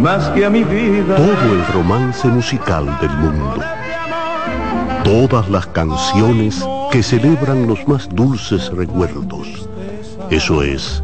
[0.00, 1.16] más que a mi vida.
[1.16, 3.62] Todo el romance musical del mundo.
[5.04, 9.68] Todas las canciones que celebran los más dulces recuerdos.
[10.30, 11.02] Eso es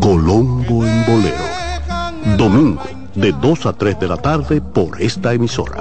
[0.00, 2.36] Colombo en Bolero.
[2.36, 2.82] Domingo,
[3.14, 5.76] de 2 a 3 de la tarde por esta emisora.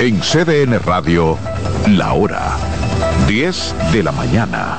[0.00, 1.36] En CDN Radio,
[1.88, 2.56] la hora
[3.26, 4.78] 10 de la mañana.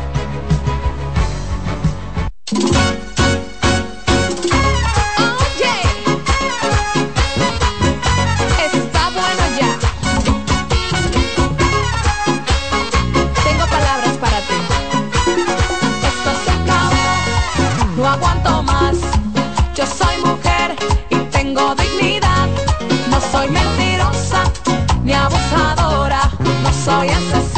[25.51, 27.50] no soy asesina.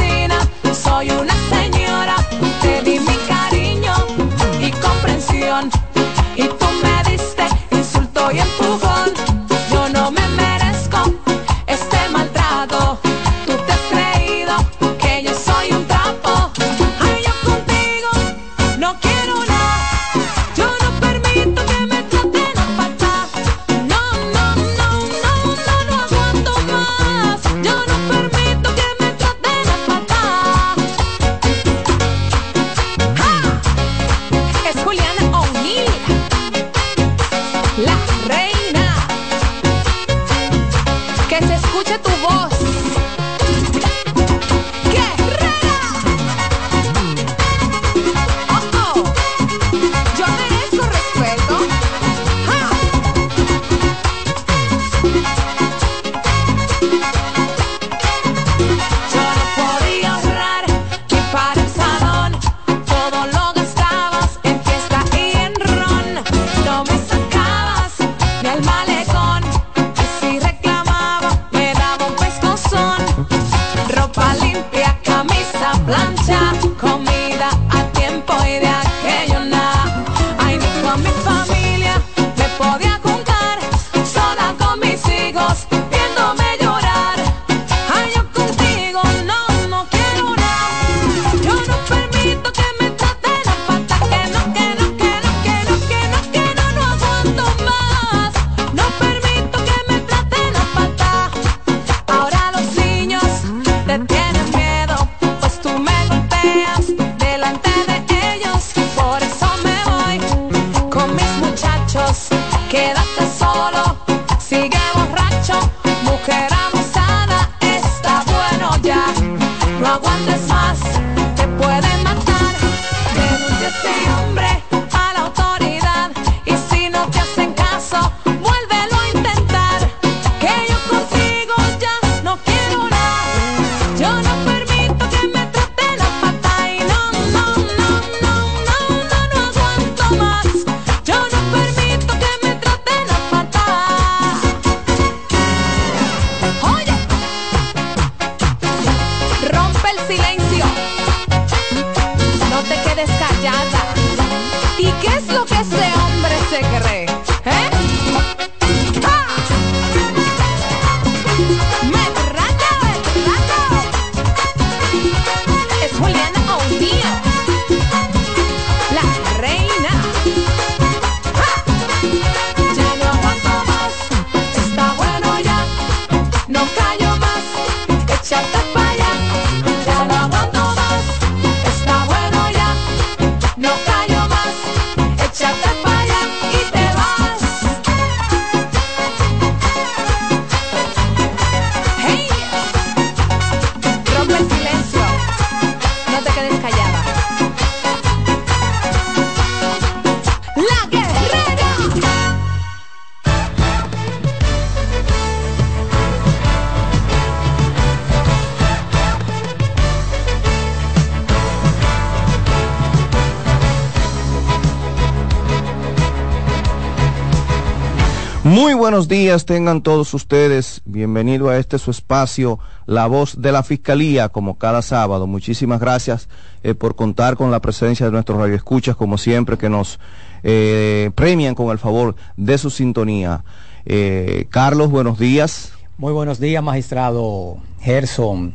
[218.93, 220.83] Buenos días, tengan todos ustedes.
[220.85, 225.25] Bienvenido a este su espacio, La Voz de la Fiscalía, como cada sábado.
[225.25, 226.29] Muchísimas gracias
[226.61, 229.99] eh, por contar con la presencia de nuestros radioescuchas, como siempre, que nos
[230.43, 233.43] eh, premian con el favor de su sintonía.
[233.87, 235.73] Eh, Carlos, buenos días.
[235.97, 238.53] Muy buenos días, magistrado Gerson.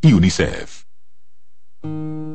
[0.00, 0.84] y UNICEF.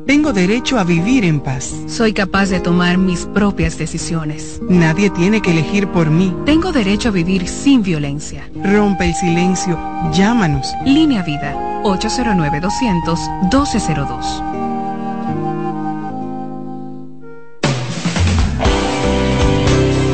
[0.06, 1.74] Tengo derecho a vivir en paz.
[1.88, 4.60] Soy capaz de tomar mis propias decisiones.
[4.68, 6.32] Nadie tiene que elegir por mí.
[6.44, 8.48] Tengo derecho a vivir sin violencia.
[8.62, 9.76] Rompe el silencio.
[10.12, 10.72] Llámanos.
[10.84, 14.52] Línea Vida 809-200-1202.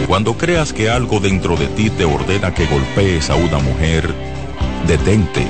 [0.06, 4.12] Cuando creas que algo dentro de ti te ordena que golpees a una mujer,
[4.86, 5.46] detente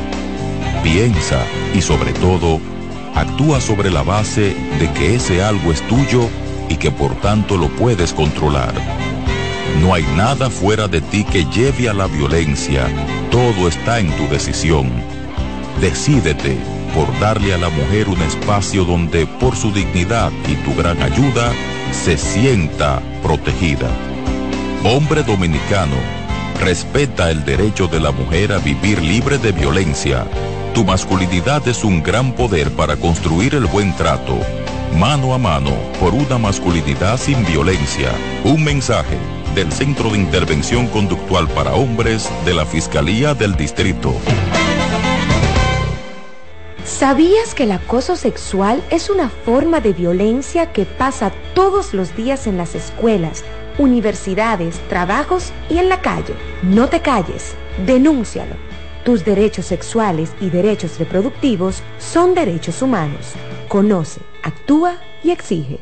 [0.82, 1.44] piensa
[1.74, 2.60] y sobre todo,
[3.14, 6.28] actúa sobre la base de que ese algo es tuyo
[6.68, 8.72] y que por tanto lo puedes controlar.
[9.80, 12.86] No hay nada fuera de ti que lleve a la violencia,
[13.30, 14.90] todo está en tu decisión.
[15.80, 16.56] Decídete
[16.94, 21.52] por darle a la mujer un espacio donde por su dignidad y tu gran ayuda
[21.90, 23.88] se sienta protegida.
[24.84, 25.96] Hombre dominicano,
[26.64, 30.26] respeta el derecho de la mujer a vivir libre de violencia
[30.74, 34.38] tu masculinidad es un gran poder para construir el buen trato.
[34.98, 35.70] Mano a mano,
[36.00, 38.10] por una masculinidad sin violencia.
[38.44, 39.18] Un mensaje
[39.54, 44.14] del Centro de Intervención Conductual para Hombres de la Fiscalía del Distrito.
[46.84, 52.46] ¿Sabías que el acoso sexual es una forma de violencia que pasa todos los días
[52.46, 53.44] en las escuelas,
[53.79, 56.34] universidades, trabajos y en la calle?
[56.62, 57.55] No te calles,
[57.86, 58.55] denúncialo.
[59.05, 63.32] Tus derechos sexuales y derechos reproductivos son derechos humanos.
[63.69, 65.81] Conoce, actúa y exige.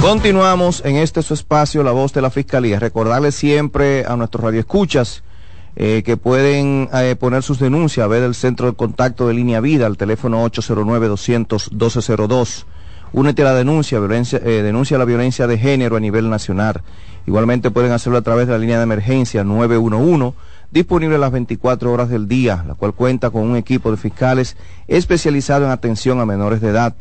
[0.00, 2.78] Continuamos en este su espacio, La Voz de la Fiscalía.
[2.78, 5.24] Recordarle siempre a nuestros radioescuchas
[5.80, 9.60] eh, que pueden eh, poner sus denuncias a ver el centro de contacto de línea
[9.60, 12.64] vida al teléfono 809-200-1202.
[13.12, 16.82] Únete a la denuncia, violencia, eh, denuncia la violencia de género a nivel nacional.
[17.28, 20.36] Igualmente pueden hacerlo a través de la línea de emergencia 911,
[20.72, 24.56] disponible las 24 horas del día, la cual cuenta con un equipo de fiscales
[24.88, 26.96] especializado en atención a menores de edad.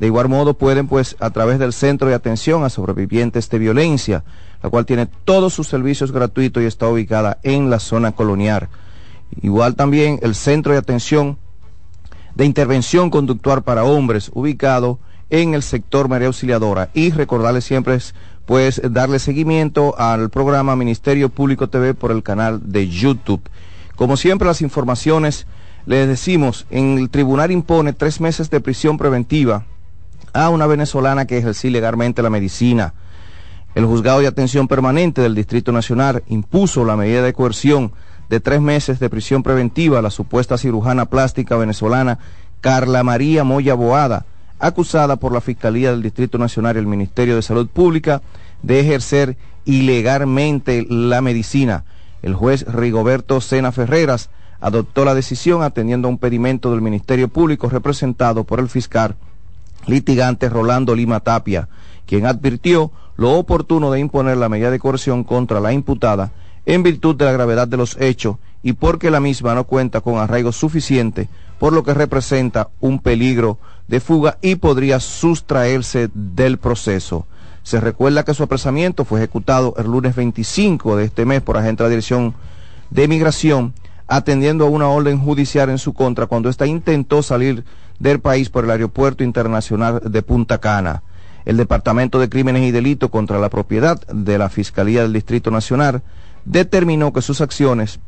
[0.00, 4.24] De igual modo pueden, pues, a través del Centro de Atención a Sobrevivientes de Violencia,
[4.66, 8.68] la cual tiene todos sus servicios gratuitos y está ubicada en la zona colonial.
[9.40, 11.38] Igual también el Centro de Atención
[12.34, 14.98] de Intervención Conductual para Hombres, ubicado
[15.30, 16.90] en el sector María Auxiliadora.
[16.94, 22.60] Y recordarles siempre es, pues darle seguimiento al programa Ministerio Público TV por el canal
[22.64, 23.48] de YouTube.
[23.94, 25.46] Como siempre, las informaciones,
[25.86, 29.64] les decimos, en el tribunal impone tres meses de prisión preventiva
[30.32, 32.94] a una venezolana que ejerció ilegalmente la medicina.
[33.76, 37.92] El juzgado de atención permanente del Distrito Nacional impuso la medida de coerción
[38.30, 42.18] de tres meses de prisión preventiva a la supuesta cirujana plástica venezolana
[42.62, 44.24] Carla María Moya Boada,
[44.58, 48.22] acusada por la Fiscalía del Distrito Nacional y el Ministerio de Salud Pública
[48.62, 51.84] de ejercer ilegalmente la medicina.
[52.22, 57.68] El juez Rigoberto Sena Ferreras adoptó la decisión atendiendo a un pedimento del Ministerio Público
[57.68, 59.16] representado por el fiscal
[59.86, 61.68] litigante Rolando Lima Tapia,
[62.06, 66.32] quien advirtió lo oportuno de imponer la medida de coerción contra la imputada
[66.66, 70.18] en virtud de la gravedad de los hechos y porque la misma no cuenta con
[70.18, 77.26] arraigo suficiente, por lo que representa un peligro de fuga y podría sustraerse del proceso.
[77.62, 81.82] Se recuerda que su apresamiento fue ejecutado el lunes 25 de este mes por agente
[81.82, 82.34] de la Dirección
[82.90, 83.74] de Migración,
[84.08, 87.64] atendiendo a una orden judicial en su contra cuando ésta intentó salir
[87.98, 91.02] del país por el Aeropuerto Internacional de Punta Cana.
[91.46, 96.02] El Departamento de Crímenes y Delitos contra la Propiedad de la Fiscalía del Distrito Nacional
[96.44, 98.00] determinó que sus acciones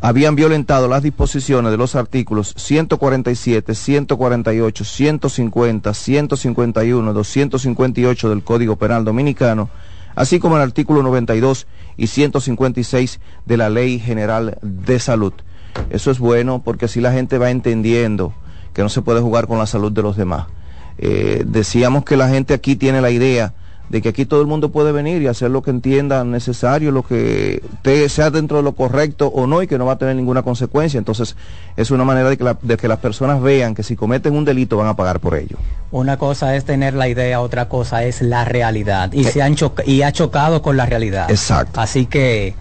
[0.00, 9.04] habían violentado las disposiciones de los artículos 147, 148, 150, 151, 258 del Código Penal
[9.04, 9.70] Dominicano,
[10.14, 11.66] así como el artículo 92
[11.96, 15.32] y 156 de la Ley General de Salud.
[15.90, 18.34] Eso es bueno porque así la gente va entendiendo
[18.74, 20.46] que no se puede jugar con la salud de los demás.
[20.98, 23.52] Eh, decíamos que la gente aquí tiene la idea
[23.88, 27.04] de que aquí todo el mundo puede venir y hacer lo que entienda necesario, lo
[27.04, 27.62] que
[28.08, 30.98] sea dentro de lo correcto o no y que no va a tener ninguna consecuencia.
[30.98, 31.36] Entonces
[31.76, 34.76] es una manera de que, de que las personas vean que si cometen un delito
[34.76, 35.56] van a pagar por ello.
[35.92, 40.02] Una cosa es tener la idea, otra cosa es la realidad y, se han y
[40.02, 41.30] ha chocado con la realidad.
[41.30, 41.80] Exacto.
[41.80, 42.54] Así que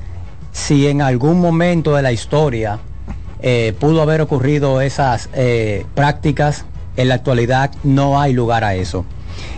[0.51, 2.79] si en algún momento de la historia
[3.41, 6.65] eh, pudo haber ocurrido esas eh, prácticas,
[6.97, 9.05] en la actualidad no hay lugar a eso.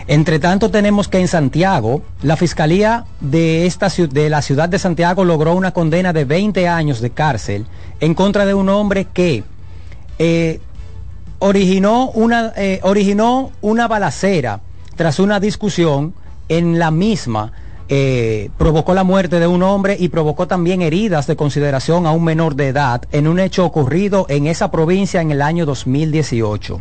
[0.06, 5.24] Entre tanto, tenemos que en Santiago, la Fiscalía de, esta, de la ciudad de Santiago
[5.24, 7.66] logró una condena de 20 años de cárcel
[8.00, 9.44] en contra de un hombre que
[10.18, 10.60] eh,
[11.38, 14.60] originó, una, eh, originó una balacera
[14.96, 16.14] tras una discusión
[16.48, 17.52] en la misma.
[17.90, 22.22] Eh, provocó la muerte de un hombre y provocó también heridas de consideración a un
[22.22, 26.80] menor de edad en un hecho ocurrido en esa provincia en el año 2018.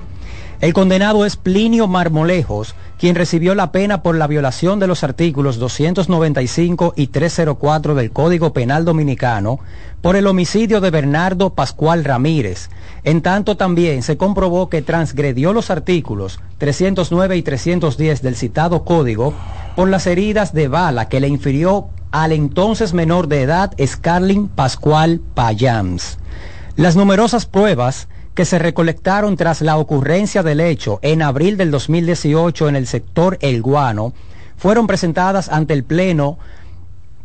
[0.59, 5.59] El condenado es Plinio Marmolejos, quien recibió la pena por la violación de los artículos
[5.59, 9.59] 295 y 304 del Código Penal Dominicano
[10.01, 12.71] por el homicidio de Bernardo Pascual Ramírez.
[13.03, 19.35] En tanto también se comprobó que transgredió los artículos 309 y 310 del citado código
[19.75, 25.21] por las heridas de bala que le infirió al entonces menor de edad Scarlin Pascual
[25.35, 26.17] Payams.
[26.77, 28.07] Las numerosas pruebas
[28.37, 33.39] que se recolectaron tras la ocurrencia del hecho en abril del 2018 en el sector
[33.41, 34.13] El Guano
[34.57, 36.37] fueron presentadas ante el Pleno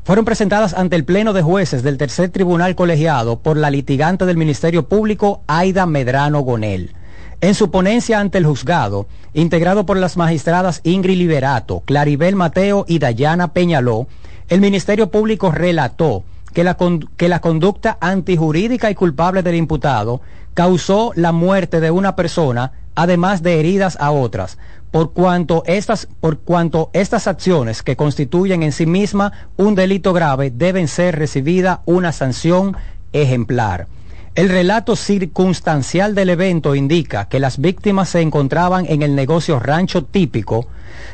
[0.05, 4.39] fueron presentadas ante el Pleno de Jueces del Tercer Tribunal Colegiado por la litigante del
[4.39, 6.95] Ministerio Público, Aida Medrano Gonel.
[7.43, 13.01] En su ponencia ante el juzgado, integrado por las magistradas Ingrid Liberato, Claribel Mateo y
[13.01, 14.07] Dayana Peñaló,
[14.49, 16.79] el Ministerio Público relató que la,
[17.19, 20.23] que la conducta antijurídica y culpable del imputado
[20.55, 24.59] causó la muerte de una persona, además de heridas a otras,
[24.91, 30.51] por cuanto estas, por cuanto estas acciones que constituyen en sí misma un delito grave
[30.51, 32.77] deben ser recibida una sanción
[33.13, 33.87] ejemplar.
[34.35, 40.05] El relato circunstancial del evento indica que las víctimas se encontraban en el negocio rancho
[40.05, 40.69] típico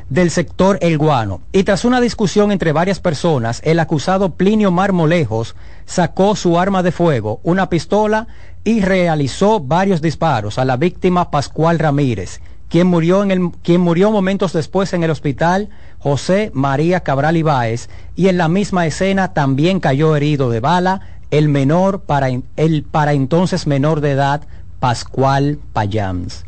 [0.09, 5.57] del sector El Guano y tras una discusión entre varias personas, el acusado Plinio Marmolejos
[5.85, 8.29] sacó su arma de fuego, una pistola
[8.63, 14.13] y realizó varios disparos a la víctima Pascual Ramírez, quien murió, en el, quien murió
[14.13, 19.81] momentos después en el hospital José María Cabral Ibáez y en la misma escena también
[19.81, 24.43] cayó herido de bala el menor para el para entonces menor de edad
[24.81, 26.45] Pascual Payams.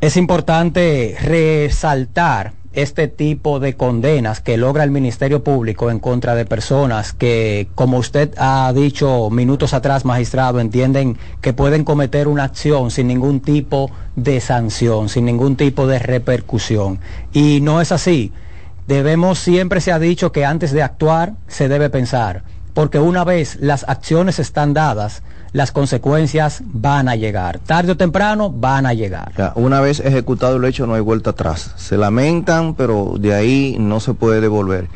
[0.00, 6.44] Es importante resaltar este tipo de condenas que logra el Ministerio Público en contra de
[6.44, 12.90] personas que, como usted ha dicho minutos atrás, magistrado, entienden que pueden cometer una acción
[12.90, 16.98] sin ningún tipo de sanción, sin ningún tipo de repercusión.
[17.32, 18.32] Y no es así.
[18.88, 22.42] Debemos, siempre se ha dicho que antes de actuar se debe pensar
[22.74, 27.60] porque una vez las acciones están dadas, las consecuencias van a llegar.
[27.60, 29.32] Tarde o temprano van a llegar.
[29.54, 31.72] Una vez ejecutado el hecho no hay vuelta atrás.
[31.76, 34.88] Se lamentan, pero de ahí no se puede devolver.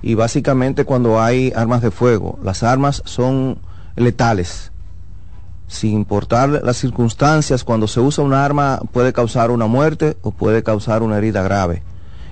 [0.00, 3.58] Y básicamente cuando hay armas de fuego, las armas son
[3.96, 4.72] letales.
[5.66, 10.62] Sin importar las circunstancias, cuando se usa un arma puede causar una muerte o puede
[10.62, 11.82] causar una herida grave.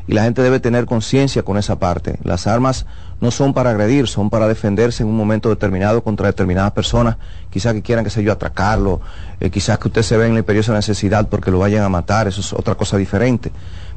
[0.09, 2.19] Y la gente debe tener conciencia con esa parte.
[2.23, 2.87] Las armas
[3.21, 7.17] no son para agredir, son para defenderse en un momento determinado contra determinadas personas,
[7.51, 9.01] quizás que quieran, que sé yo, atracarlo,
[9.41, 12.29] eh, quizás que usted se ve en la imperiosa necesidad porque lo vayan a matar,
[12.29, 13.51] eso es otra cosa diferente.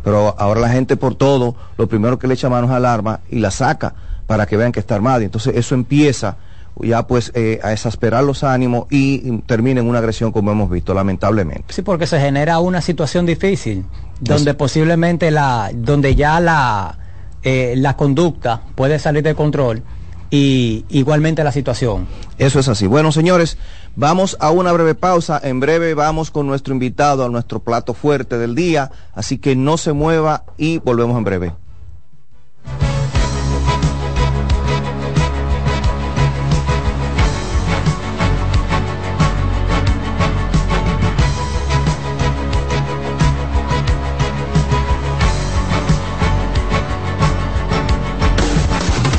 [0.03, 3.39] Pero ahora la gente por todo, lo primero que le echa manos al arma y
[3.39, 3.93] la saca
[4.27, 5.21] para que vean que está armada.
[5.21, 6.37] Y entonces eso empieza
[6.81, 10.93] ya pues eh, a exasperar los ánimos y termina en una agresión como hemos visto,
[10.93, 11.73] lamentablemente.
[11.73, 13.85] Sí, porque se genera una situación difícil,
[14.21, 16.97] donde posiblemente la, donde ya la,
[17.43, 19.83] eh, la conducta puede salir de control
[20.31, 22.07] y igualmente la situación.
[22.37, 22.87] Eso es así.
[22.87, 23.57] Bueno, señores,
[23.95, 25.39] vamos a una breve pausa.
[25.43, 28.91] En breve vamos con nuestro invitado a nuestro plato fuerte del día.
[29.13, 31.53] Así que no se mueva y volvemos en breve.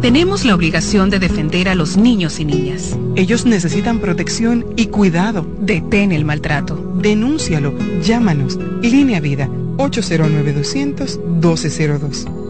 [0.00, 2.96] Tenemos la obligación de defender a los niños y niñas.
[3.16, 5.46] Ellos necesitan protección y cuidado.
[5.60, 6.76] Detén el maltrato.
[6.96, 7.74] Denúncialo.
[8.02, 8.58] Llámanos.
[8.80, 12.49] Línea Vida 809-200-1202.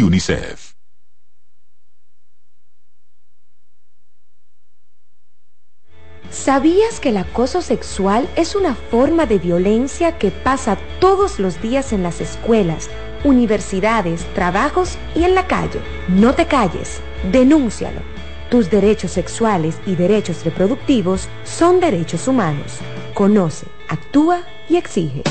[6.31, 11.91] ¿Sabías que el acoso sexual es una forma de violencia que pasa todos los días
[11.91, 12.89] en las escuelas,
[13.25, 15.81] universidades, trabajos y en la calle?
[16.07, 18.01] No te calles, denúncialo.
[18.49, 22.79] Tus derechos sexuales y derechos reproductivos son derechos humanos.
[23.13, 25.23] Conoce, actúa y exige.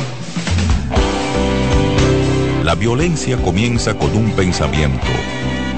[2.65, 5.07] La violencia comienza con un pensamiento,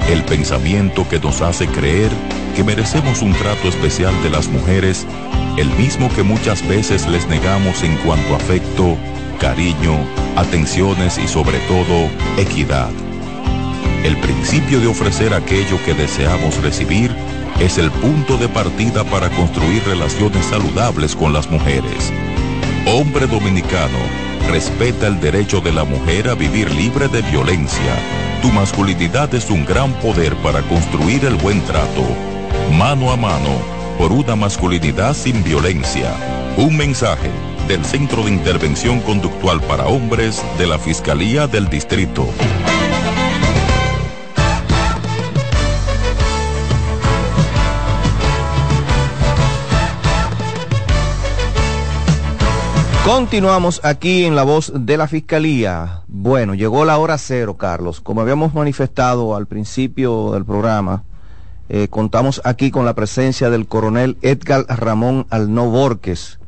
[0.09, 2.11] el pensamiento que nos hace creer
[2.57, 5.07] que merecemos un trato especial de las mujeres,
[5.57, 8.97] el mismo que muchas veces les negamos en cuanto a afecto,
[9.39, 9.97] cariño,
[10.35, 12.91] atenciones y sobre todo equidad.
[14.03, 17.15] El principio de ofrecer aquello que deseamos recibir
[17.61, 22.11] es el punto de partida para construir relaciones saludables con las mujeres.
[22.85, 23.99] Hombre dominicano,
[24.49, 27.95] respeta el derecho de la mujer a vivir libre de violencia.
[28.41, 32.05] Tu masculinidad es un gran poder para construir el buen trato.
[32.71, 33.61] Mano a mano,
[33.97, 36.13] por una masculinidad sin violencia.
[36.57, 37.31] Un mensaje
[37.67, 42.27] del Centro de Intervención Conductual para Hombres de la Fiscalía del Distrito.
[53.05, 56.03] Continuamos aquí en la voz de la Fiscalía.
[56.07, 57.99] Bueno, llegó la hora cero, Carlos.
[57.99, 61.03] Como habíamos manifestado al principio del programa,
[61.67, 66.39] eh, contamos aquí con la presencia del coronel Edgar Ramón Alno Borges,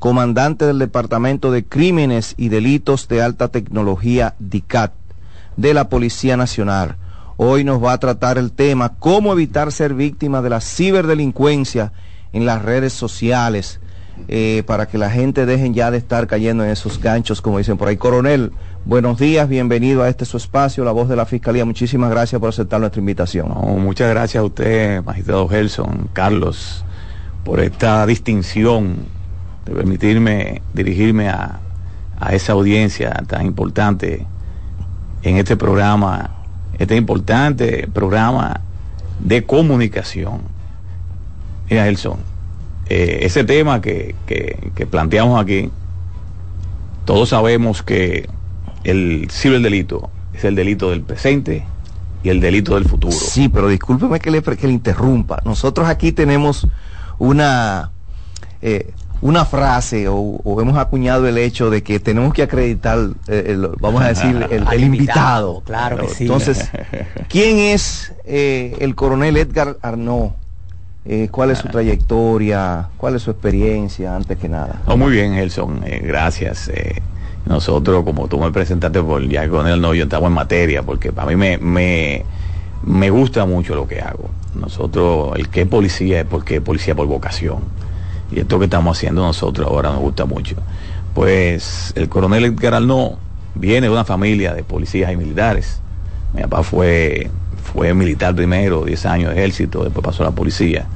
[0.00, 4.92] comandante del Departamento de Crímenes y Delitos de Alta Tecnología DICAT
[5.56, 6.96] de la Policía Nacional.
[7.38, 11.94] Hoy nos va a tratar el tema cómo evitar ser víctima de la ciberdelincuencia
[12.34, 13.80] en las redes sociales
[14.28, 17.76] eh, para que la gente dejen ya de estar cayendo en esos ganchos, como dicen
[17.76, 17.96] por ahí.
[17.96, 18.52] Coronel,
[18.84, 21.64] buenos días, bienvenido a este su espacio, La Voz de la Fiscalía.
[21.64, 23.48] Muchísimas gracias por aceptar nuestra invitación.
[23.82, 26.84] Muchas gracias a usted, magistrado Gelson, Carlos,
[27.44, 28.96] por esta distinción
[29.64, 31.60] de permitirme dirigirme a,
[32.18, 34.26] a esa audiencia tan importante
[35.22, 36.30] en este programa,
[36.78, 38.60] este importante programa
[39.20, 40.42] de comunicación.
[41.68, 42.31] Mira, Gelson,
[42.94, 45.70] eh, ese tema que, que, que planteamos aquí,
[47.04, 48.28] todos sabemos que
[48.84, 51.64] el ciberdelito es el delito del presente
[52.22, 53.12] y el delito del futuro.
[53.16, 55.40] Sí, pero discúlpeme que le, que le interrumpa.
[55.44, 56.66] Nosotros aquí tenemos
[57.18, 57.90] una,
[58.60, 63.44] eh, una frase o, o hemos acuñado el hecho de que tenemos que acreditar, eh,
[63.48, 65.62] el- vamos a decir, el invitado.
[65.64, 66.24] Claro que sí.
[66.24, 66.70] Entonces,
[67.28, 70.30] ¿quién es eh, el coronel Edgar Arnaud?
[71.04, 72.88] Eh, ¿Cuál es su trayectoria?
[72.96, 74.82] ¿Cuál es su experiencia antes que nada?
[74.86, 76.68] Oh, muy bien, Gelson, eh, gracias.
[76.68, 77.02] eh,
[77.44, 81.26] nosotros, como tú me presentaste por ya con el novio, estamos en materia, porque a
[81.26, 82.24] mí me, me,
[82.84, 84.30] me gusta mucho lo que hago.
[84.54, 87.58] Nosotros, el que es policía es porque es policía por vocación.
[88.30, 90.54] Y esto que estamos haciendo nosotros ahora nos gusta mucho.
[91.14, 93.14] Pues el coronel Edgar Arnaud
[93.56, 95.80] viene de una familia de policías y militares.
[96.34, 97.28] Mi papá fue,
[97.62, 100.86] fue militar primero, 10 años de ejército, después pasó a la policía.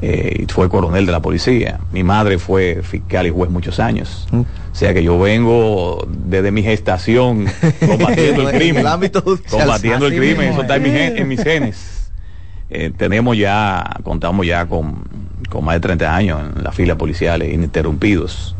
[0.00, 1.78] eh, y fue coronel de la policía.
[1.92, 4.26] Mi madre fue fiscal y juez muchos años.
[4.32, 4.40] Mm.
[4.40, 7.44] O sea que yo vengo desde mi gestación
[7.86, 8.80] combatiendo el En crimen.
[8.80, 12.10] el ámbito combatiendo el crimen, mismo eso está en, mi en mis genes.
[12.70, 15.04] Eh, tenemos ya, contamos ya con,
[15.50, 18.56] con más de 30 años en las filas policiales ininterrumpidos.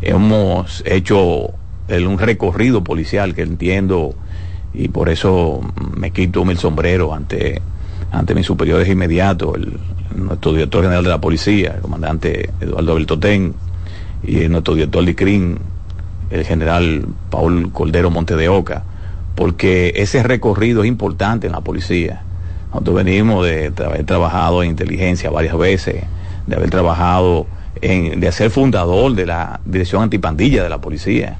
[0.00, 1.50] Hemos hecho
[1.88, 4.14] el- un recorrido policial que entiendo
[4.72, 5.60] y por eso
[5.96, 7.60] me quito el sombrero ante,
[8.12, 9.78] ante mis superiores inmediatos, el,
[10.16, 13.54] nuestro director general de la policía, el comandante Eduardo Beltotén,
[14.22, 15.56] y nuestro director CRIM,
[16.30, 18.84] el general Paul Cordero Monte de Oca,
[19.34, 22.22] porque ese recorrido es importante en la policía.
[22.68, 26.04] Nosotros venimos de, haber trabajado en inteligencia varias veces,
[26.46, 27.46] de haber trabajado
[27.80, 31.38] en, de ser fundador de la dirección antipandilla de la policía,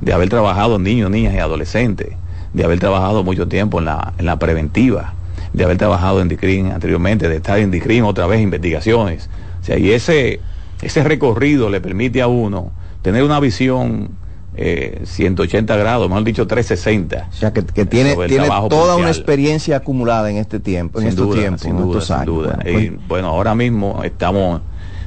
[0.00, 2.08] de haber trabajado en niños, niñas y adolescentes,
[2.52, 5.14] de haber trabajado mucho tiempo en la, en la preventiva,
[5.52, 9.28] de haber trabajado en DICRIN anteriormente, de estar en DICRIN otra vez, investigaciones.
[9.60, 10.40] O sea, y ese,
[10.82, 14.10] ese recorrido le permite a uno tener una visión
[14.56, 17.28] eh, 180 grados, mejor dicho 360.
[17.30, 21.28] O sea, que, que tiene, tiene toda una experiencia acumulada en este tiempo, en estos
[21.28, 22.26] duda, tiempos, sin en duda, estos sin años.
[22.26, 22.58] duda.
[22.62, 24.60] Bueno, pues, Y, bueno, ahora mismo estamos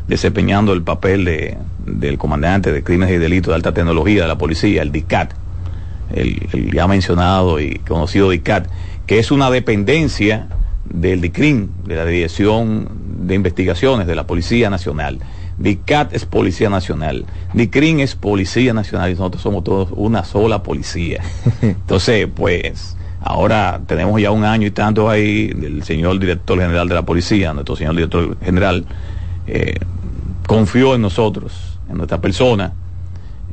[0.08, 4.38] desempeñando el papel de, del comandante de crímenes y delitos de alta tecnología de la
[4.38, 5.34] policía, el DICAT,
[6.14, 8.68] el, el ya mencionado y conocido DICAT,
[9.06, 10.48] que es una dependencia
[10.86, 12.90] del DICRIN, de la Dirección
[13.28, 15.20] de Investigaciones de la Policía Nacional.
[15.58, 21.22] DICAT es Policía Nacional, DICRIN es Policía Nacional y nosotros somos todos una sola policía.
[21.62, 26.96] Entonces, pues, ahora tenemos ya un año y tanto ahí del señor director general de
[26.96, 28.86] la policía, nuestro señor director general,
[29.48, 29.76] eh,
[30.48, 32.74] confió en nosotros, en nuestra persona,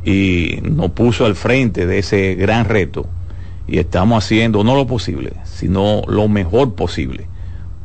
[0.05, 3.07] y nos puso al frente de ese gran reto.
[3.69, 7.27] Y estamos haciendo no lo posible, sino lo mejor posible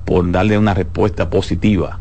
[0.05, 1.99] por darle una respuesta positiva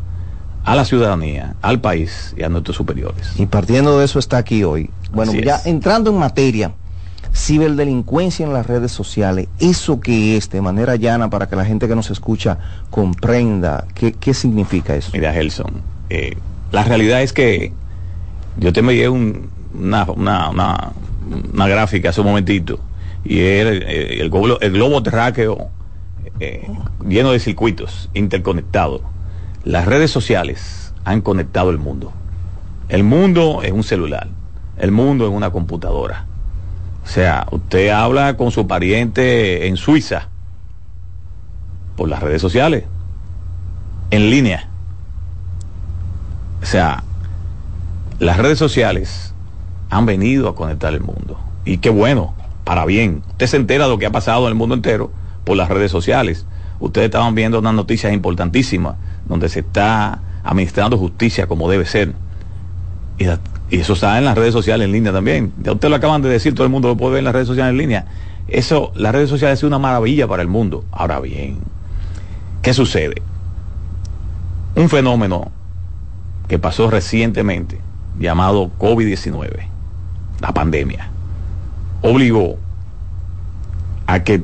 [0.63, 3.33] a la ciudadanía, al país y a nuestros superiores.
[3.37, 4.89] Y partiendo de eso está aquí hoy.
[5.13, 5.67] Bueno, Así ya es.
[5.67, 6.71] entrando en materia,
[7.35, 11.87] ciberdelincuencia en las redes sociales, ¿eso qué es de manera llana para que la gente
[11.87, 12.57] que nos escucha
[12.89, 15.11] comprenda qué, qué significa eso?
[15.13, 16.37] Mira, Gelson, eh,
[16.71, 17.71] la realidad es que
[18.57, 19.49] yo te envié un-
[19.79, 20.91] una, una,
[21.53, 22.79] una, gráfica hace un momentito
[23.23, 25.69] y era el, el globo, el globo terráqueo
[26.39, 26.67] eh,
[27.07, 29.01] lleno de circuitos interconectados.
[29.63, 32.11] Las redes sociales han conectado el mundo.
[32.89, 34.27] El mundo es un celular,
[34.77, 36.25] el mundo es una computadora.
[37.03, 40.29] O sea, usted habla con su pariente en Suiza
[41.95, 42.83] por las redes sociales,
[44.11, 44.67] en línea.
[46.61, 47.03] O sea,
[48.19, 49.34] las redes sociales
[49.95, 51.39] han venido a conectar el mundo.
[51.63, 52.33] Y qué bueno,
[52.65, 53.23] para bien.
[53.29, 55.09] Usted se entera de lo que ha pasado en el mundo entero
[55.45, 56.45] por las redes sociales.
[56.79, 62.13] Ustedes estaban viendo unas noticias importantísimas donde se está administrando justicia como debe ser.
[63.17, 63.25] Y,
[63.71, 65.53] eso está en las redes sociales en línea también.
[65.63, 67.47] Ya usted lo acaban de decir, todo el mundo lo puede ver en las redes
[67.47, 68.05] sociales en línea.
[68.47, 70.83] Eso, las redes sociales es una maravilla para el mundo.
[70.91, 71.59] Ahora bien,
[72.61, 73.21] ¿qué sucede?
[74.75, 75.51] Un fenómeno
[76.47, 77.79] que pasó recientemente,
[78.19, 79.74] llamado COVID-19,
[80.39, 81.09] la pandemia,
[82.01, 82.57] obligó
[84.07, 84.43] a que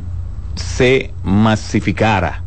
[0.55, 2.43] se masificara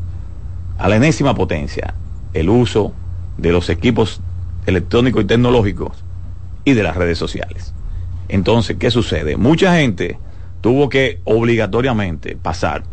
[0.79, 1.95] a la enésima potencia
[2.33, 2.93] el uso
[3.39, 4.21] de los equipos
[4.67, 6.05] electrónicos y tecnológicos
[6.65, 7.75] y de las redes sociales.
[8.29, 9.37] Entonces, ¿qué sucede?
[9.37, 10.19] Mucha gente
[10.61, 12.85] tuvo que obligatoriamente pasar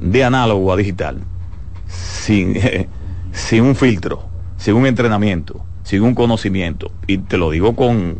[0.00, 1.18] de análogo a digital
[1.88, 2.56] sin,
[3.32, 4.24] sin un filtro,
[4.56, 6.90] sin un entrenamiento, sin un conocimiento.
[7.06, 8.18] Y te lo digo con,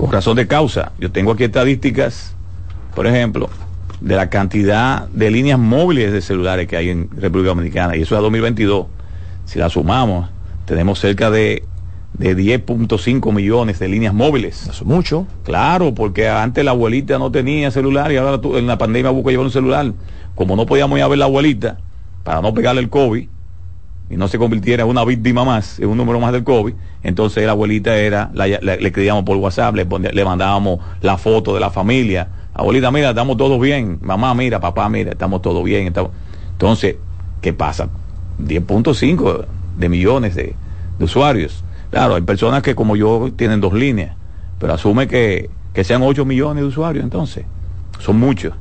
[0.00, 0.92] con razón de causa.
[0.98, 2.34] Yo tengo aquí estadísticas,
[2.94, 3.50] por ejemplo,
[4.00, 7.96] de la cantidad de líneas móviles de celulares que hay en República Dominicana.
[7.96, 8.86] Y eso es a 2022.
[9.44, 10.30] Si la sumamos,
[10.64, 11.64] tenemos cerca de,
[12.14, 14.62] de 10.5 millones de líneas móviles.
[14.62, 15.26] Eso es mucho.
[15.44, 19.30] Claro, porque antes la abuelita no tenía celular y ahora tú- en la pandemia busco
[19.30, 19.92] llevar un celular.
[20.34, 21.76] Como no podíamos ir a ver la abuelita
[22.24, 23.28] para no pegarle el COVID
[24.10, 27.46] y no se convirtiera en una víctima más, en un número más del COVID, entonces
[27.46, 32.28] la abuelita era, le escribíamos por WhatsApp, le, le mandábamos la foto de la familia.
[32.52, 33.98] Abuelita, mira, estamos todos bien.
[34.02, 35.86] Mamá, mira, papá, mira, estamos todos bien.
[35.86, 36.10] estamos-".
[36.52, 36.96] Entonces,
[37.40, 37.88] ¿qué pasa?
[38.44, 39.44] 10.5
[39.78, 40.56] de millones de,
[40.98, 41.62] de usuarios.
[41.90, 44.16] Claro, hay personas que como yo tienen dos líneas,
[44.58, 47.44] pero asume que, que sean 8 millones de usuarios, entonces,
[48.00, 48.54] son muchos.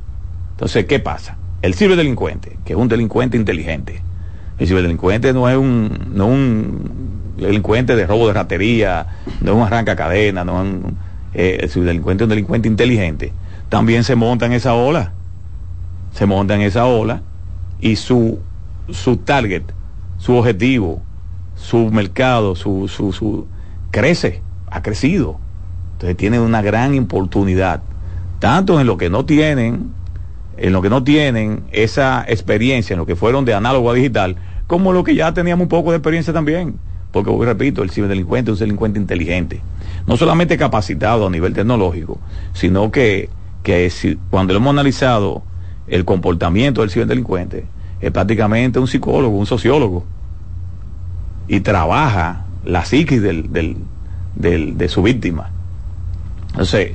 [0.51, 1.37] Entonces, ¿qué pasa?
[1.63, 4.01] El ciberdelincuente, que es un delincuente inteligente,
[4.59, 6.91] el ciberdelincuente no es un, no un
[7.37, 9.07] delincuente de robo de ratería,
[9.41, 10.97] no es un arranca cadena, no un,
[11.33, 13.31] eh, el ciberdelincuente es un delincuente inteligente.
[13.69, 15.13] También se monta en esa ola,
[16.13, 17.21] se monta en esa ola
[17.79, 18.39] y su,
[18.89, 19.63] su target,
[20.17, 21.01] su objetivo,
[21.55, 23.47] su mercado, su, su, su
[23.91, 25.39] crece, ha crecido.
[25.93, 27.81] Entonces tienen una gran oportunidad,
[28.39, 29.91] tanto en lo que no tienen,
[30.59, 34.35] en lo que no tienen esa experiencia, en lo que fueron de análogo a digital,
[34.67, 36.75] como lo que ya teníamos un poco de experiencia también.
[37.11, 39.61] Porque, repito, el ciberdelincuente es un delincuente inteligente.
[40.05, 42.19] No solamente capacitado a nivel tecnológico,
[42.53, 43.29] sino que,
[43.63, 43.91] que
[44.29, 45.41] cuando lo hemos analizado
[45.87, 47.65] el comportamiento del ciberdelincuente,
[47.99, 50.05] es prácticamente un psicólogo, un sociólogo.
[51.47, 53.77] Y trabaja la psiquis del, del-
[54.35, 55.49] del- de su víctima.
[56.51, 56.91] Entonces,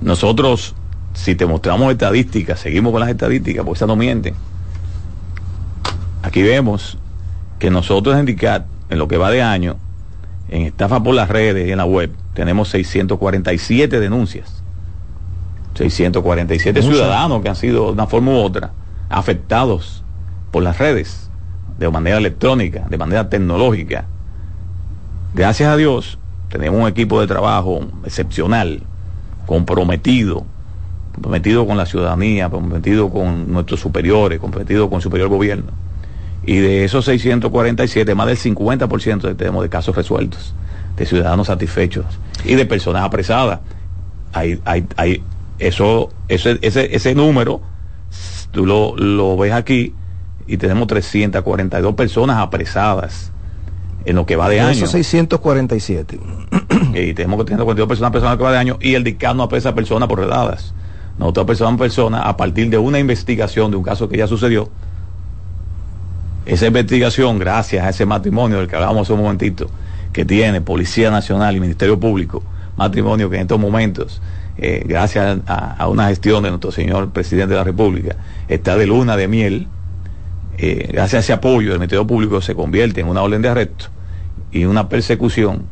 [0.00, 0.74] nosotros,
[1.22, 4.34] si te mostramos estadísticas, seguimos con las estadísticas, porque esas no mienten.
[6.22, 6.96] Aquí vemos
[7.58, 9.76] que nosotros en DICAT, en lo que va de año,
[10.48, 14.62] en estafa por las redes y en la web, tenemos 647 denuncias.
[15.74, 16.96] 647 Muchas.
[16.96, 18.72] ciudadanos que han sido de una forma u otra
[19.10, 20.02] afectados
[20.50, 21.28] por las redes,
[21.78, 24.06] de manera electrónica, de manera tecnológica.
[25.34, 28.84] Gracias a Dios, tenemos un equipo de trabajo excepcional,
[29.46, 30.46] comprometido,
[31.14, 35.72] comprometido con la ciudadanía, comprometido con nuestros superiores, comprometido con el superior gobierno.
[36.46, 40.54] Y de esos 647, más del 50% tenemos de casos resueltos,
[40.96, 42.06] de ciudadanos satisfechos
[42.44, 43.60] y de personas apresadas.
[44.32, 45.22] Hay, hay, hay,
[45.58, 47.60] eso, ese, ese, ese número,
[48.52, 49.94] tú lo, lo ves aquí
[50.46, 53.30] y tenemos 342 personas apresadas
[54.04, 54.70] en lo que va de De año.
[54.70, 56.18] esos 647.
[56.94, 59.42] y tenemos que tener 42 personas personas que va de año y el DICAT no
[59.42, 60.74] apresa personas por redadas.
[61.20, 64.70] Nosotros apresamos personas a partir de una investigación de un caso que ya sucedió.
[66.46, 69.68] Esa investigación, gracias a ese matrimonio del que hablábamos hace un momentito,
[70.14, 72.42] que tiene Policía Nacional y Ministerio Público,
[72.78, 74.22] matrimonio que en estos momentos,
[74.56, 78.16] eh, gracias a, una gestión de nuestro señor presidente de la República,
[78.48, 79.68] está de luna de miel,
[80.56, 83.88] eh, gracias a ese apoyo del Ministerio Público se convierte en una orden de arresto
[84.52, 85.66] y una persecución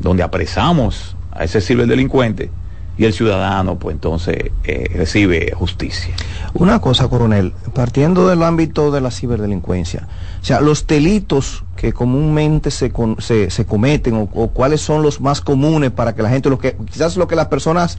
[0.00, 2.50] donde apresamos a ese ciberdelincuente
[2.96, 6.14] y el ciudadano pues entonces eh, recibe justicia.
[6.54, 10.06] Una cosa, coronel, partiendo del ámbito de la ciberdelincuencia,
[10.40, 15.02] o sea, los delitos que comúnmente se, con- se, se cometen o, o cuáles son
[15.02, 17.98] los más comunes para que la gente, lo que quizás lo que las personas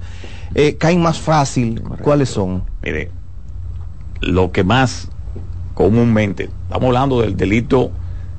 [0.54, 2.64] eh, caen más fácil, ¿cuáles son?
[2.82, 3.12] Mire,
[4.22, 5.10] lo que más
[5.74, 7.92] comúnmente, estamos hablando del delito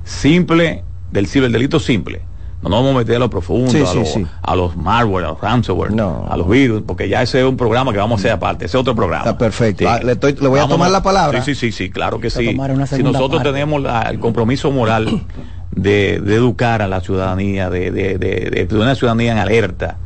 [0.05, 2.23] simple, del ciberdelito simple.
[2.63, 4.27] No nos vamos a meter a lo profundo, Sí, a, sí, los, sí.
[4.43, 7.93] a los malware, a los ransomware, a los virus, porque ya ese es un programa
[7.93, 9.25] que vamos a hacer aparte, ese es otro programa.
[9.25, 9.85] Está perfecto.
[9.85, 9.87] Sí.
[9.89, 11.43] Ah, le, estoy- le voy a tomar la palabra.
[11.43, 12.57] Sí, sí, sí, sí, claro que sí.
[12.91, 13.53] Si nosotros parte.
[13.53, 15.23] tenemos la- el compromiso moral
[15.71, 19.99] de, de educar a la ciudadanía, de, de, de- de- de una ciudadanía en alerta,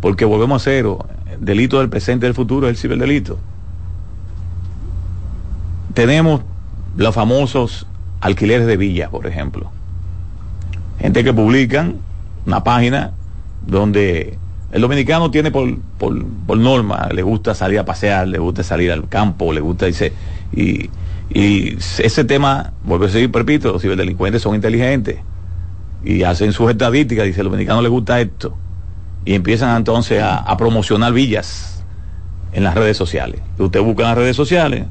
[0.00, 3.38] porque volvemos a cero, el delito del presente y del futuro es el ciberdelito.
[5.94, 6.42] Tenemos
[6.96, 7.86] los famosos
[8.20, 9.70] alquileres de villas, por ejemplo.
[11.00, 11.96] Gente que publican
[12.46, 13.12] una página
[13.66, 14.38] donde
[14.72, 18.90] el dominicano tiene por, por, por norma, le gusta salir a pasear, le gusta salir
[18.90, 20.12] al campo, le gusta irse.
[20.52, 20.90] Y,
[21.30, 25.18] y ese tema, vuelvo a decir, repito, los ciberdelincuentes son inteligentes
[26.04, 28.56] y hacen sus estadísticas, dice, al dominicano le gusta esto.
[29.24, 31.82] Y empiezan entonces a, promocionar villas
[32.52, 33.40] en las redes sociales.
[33.58, 34.84] Usted busca las redes sociales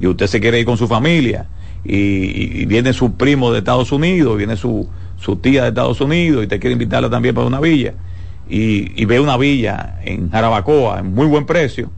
[0.00, 1.46] y usted se quiere ir con su familia
[1.82, 4.86] y viene su primo de Estados Unidos, viene su,
[5.20, 7.94] su tía de Estados Unidos y te quiere invitarla también para una villa
[8.48, 11.90] y, ve una villa en Jarabacoa en muy buen precio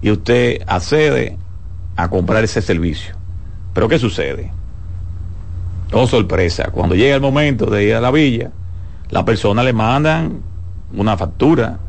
[0.00, 1.36] y usted accede
[1.96, 3.16] a comprar ese servicio.
[3.74, 4.52] Pero ¿qué sucede?
[5.92, 8.50] Oh, sorpresa, cuando llega el momento de ir a la villa,
[9.10, 10.42] la persona le mandan
[10.94, 11.80] una factura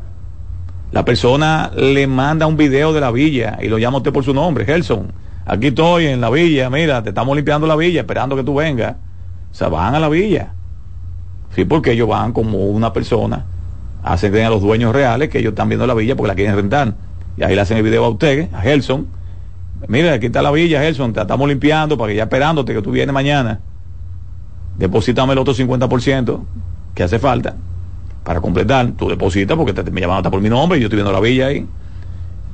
[0.92, 4.34] La persona le manda un video de la villa y lo llama usted por su
[4.34, 5.12] nombre, Gelson.
[5.46, 8.96] Aquí estoy en la villa, mira, te estamos limpiando la villa, esperando que tú vengas.
[9.50, 10.52] O sea, van a la villa.
[11.54, 13.44] Sí, porque ellos van como una persona,
[14.02, 16.94] hacen a los dueños reales que ellos están viendo la villa porque la quieren rentar.
[17.36, 19.06] Y ahí le hacen el video a usted, a Gelson.
[19.88, 22.90] Mira, aquí está la villa, Gelson, te estamos limpiando para que ya esperándote que tú
[22.90, 23.60] vienes mañana.
[24.78, 26.40] Deposítame el otro 50%
[26.94, 27.56] que hace falta
[28.24, 28.92] para completar.
[28.92, 31.20] Tú depositas porque te, me llaman hasta por mi nombre y yo estoy viendo la
[31.20, 31.66] villa ahí.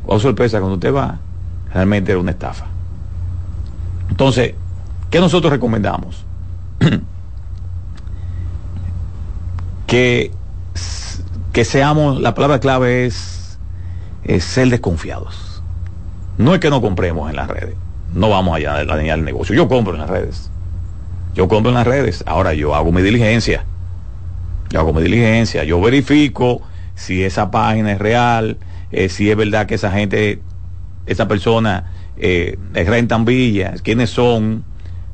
[0.06, 1.18] O sorpresa, cuando usted va,
[1.72, 2.66] realmente era una estafa.
[4.08, 4.54] Entonces,
[5.10, 6.25] ¿qué nosotros recomendamos?
[9.86, 10.30] Que,
[11.52, 13.58] que seamos, la palabra clave es,
[14.24, 15.62] es ser desconfiados.
[16.38, 17.76] No es que no compremos en las redes.
[18.14, 19.54] No vamos allá a dañar el negocio.
[19.54, 20.50] Yo compro en las redes.
[21.34, 22.24] Yo compro en las redes.
[22.26, 23.64] Ahora yo hago mi diligencia.
[24.70, 25.64] Yo hago mi diligencia.
[25.64, 26.62] Yo verifico
[26.94, 28.58] si esa página es real,
[28.90, 30.40] eh, si es verdad que esa gente,
[31.06, 34.64] esa persona eh, rentan villas, quiénes son.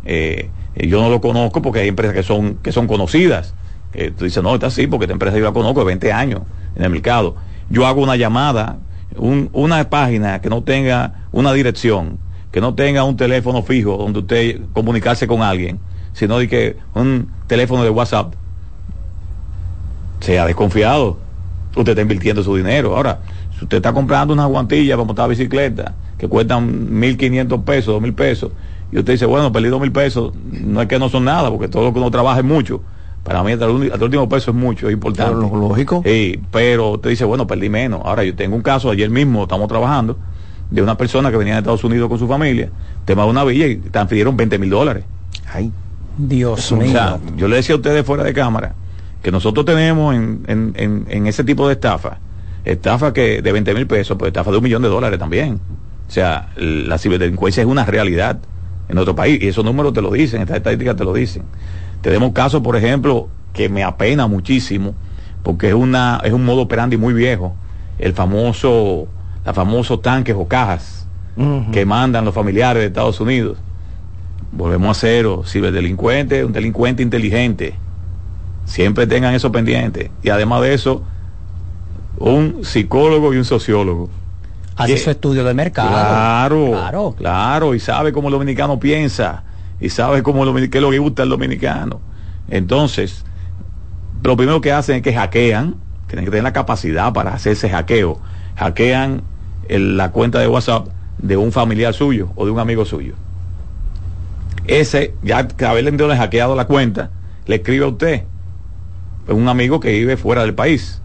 [0.04, 3.54] Eh, yo no lo conozco porque hay empresas que son, que son conocidas.
[3.94, 6.42] Eh, tú dices, no, está así porque esta empresa yo la conozco de 20 años
[6.76, 7.36] en el mercado.
[7.68, 8.78] Yo hago una llamada,
[9.16, 12.18] un- una página que no tenga una dirección,
[12.50, 15.78] que no tenga un teléfono fijo donde usted comunicarse con alguien,
[16.14, 18.34] sino de que un teléfono de WhatsApp
[20.20, 21.18] sea desconfiado.
[21.74, 22.96] Usted está invirtiendo su dinero.
[22.96, 23.20] Ahora,
[23.58, 28.52] si usted está comprando una guantilla para montar bicicleta que cuestan 1.500 pesos, 2.000 pesos,
[28.92, 31.84] y usted dice, bueno, perdí 2.000 pesos, no es que no son nada, porque todo
[31.84, 32.82] lo que uno trabaja es mucho.
[33.24, 35.32] Para mí hasta el, hasta el último peso es mucho, es importante.
[35.32, 36.02] Claro, lo- lógico.
[36.04, 38.00] Sí, pero usted dice, bueno, perdí menos.
[38.04, 40.18] Ahora, yo tengo un caso, ayer mismo estamos trabajando,
[40.70, 42.70] de una persona que venía de Estados Unidos con su familia,
[43.04, 45.04] tema de una villa y transfirieron 20 mil dólares.
[45.52, 45.70] Ay.
[46.18, 46.90] Dios O mío.
[46.92, 48.74] sea, yo le decía a ustedes fuera de cámara
[49.22, 52.18] que nosotros tenemos en, en- en- en ese tipo de estafa,
[52.64, 55.60] estafa que de 20 mil pesos, pues estafa de un millón de dólares también.
[56.08, 58.38] O sea, la ciberdelincuencia es una realidad
[58.88, 61.42] en nuestro país y esos números te lo dicen, estas estadísticas te lo dicen.
[62.00, 64.94] Tenemos casos, por ejemplo, que me apena muchísimo
[65.42, 67.54] porque es una es un modo operandi muy viejo,
[67.98, 69.08] el famoso
[69.44, 71.06] la famoso tanques o cajas
[71.72, 73.58] que mandan los familiares de Estados Unidos.
[74.52, 77.74] Volvemos a cero, ciberdelincuente, un delincuente inteligente.
[78.66, 80.10] Siempre tengan eso pendiente.
[80.22, 81.02] Y además de eso,
[82.18, 84.10] un psicólogo y un sociólogo.
[84.76, 85.90] Hace su estudio de mercado.
[85.90, 87.14] Claro, Claro.
[87.16, 89.44] claro, y sabe cómo el dominicano piensa,
[89.80, 92.00] y sabe cómo lo, qué es lo que gusta al dominicano.
[92.48, 93.24] Entonces,
[94.22, 95.74] lo primero que hacen es que hackean,
[96.06, 98.18] tienen que tener la capacidad para hacer ese hackeo.
[98.56, 99.22] Hackean
[99.68, 103.14] el- la cuenta de WhatsApp de un familiar suyo o de un amigo suyo.
[104.66, 107.10] Ese, ya que haberle hackeado la cuenta,
[107.46, 108.22] le escribe a usted,
[109.28, 111.00] un amigo que vive fuera del país.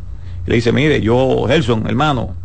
[0.46, 2.36] Y le dice, mire, yo, Gelson, hermano,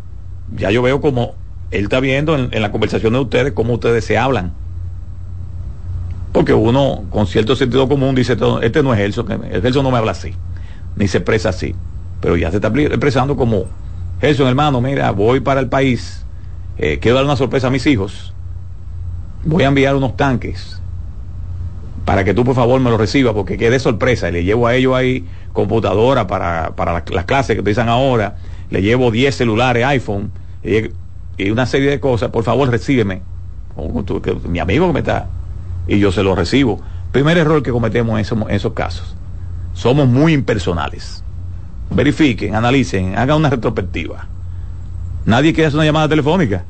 [0.47, 1.35] ya yo veo como
[1.71, 4.57] él está viendo en, la conversación de ustedes cómo ustedes se hablan.
[6.31, 10.11] Porque uno, con cierto sentido común, dice, este no es Gelson, Gelson no me habla
[10.11, 10.35] así,
[10.95, 11.75] ni se expresa así.
[12.19, 13.65] Pero ya se está expresando como,
[14.19, 16.27] Gelson, hermano, mira, voy para el país,
[16.75, 18.35] eh, quiero dar una sorpresa a mis hijos,
[19.43, 20.81] voy a enviar unos tanques
[22.05, 24.75] para que tú por favor me lo recibas, porque quede sorpresa, y le llevo a
[24.75, 28.37] ellos ahí computadora para, para la- las clases que utilizan ahora,
[28.69, 30.31] le llevo 10 celulares, iPhone,
[30.63, 33.21] y, una serie de cosas, por favor recíbeme,
[34.47, 35.27] mi amigo que me está,
[35.87, 36.81] y yo se lo recibo.
[37.11, 39.15] Primer error que cometemos en esos, en esos casos,
[39.73, 41.23] somos muy impersonales.
[41.89, 44.27] Verifiquen, analicen, hagan una retrospectiva.
[45.25, 46.65] Nadie quiere hacer una llamada telefónica.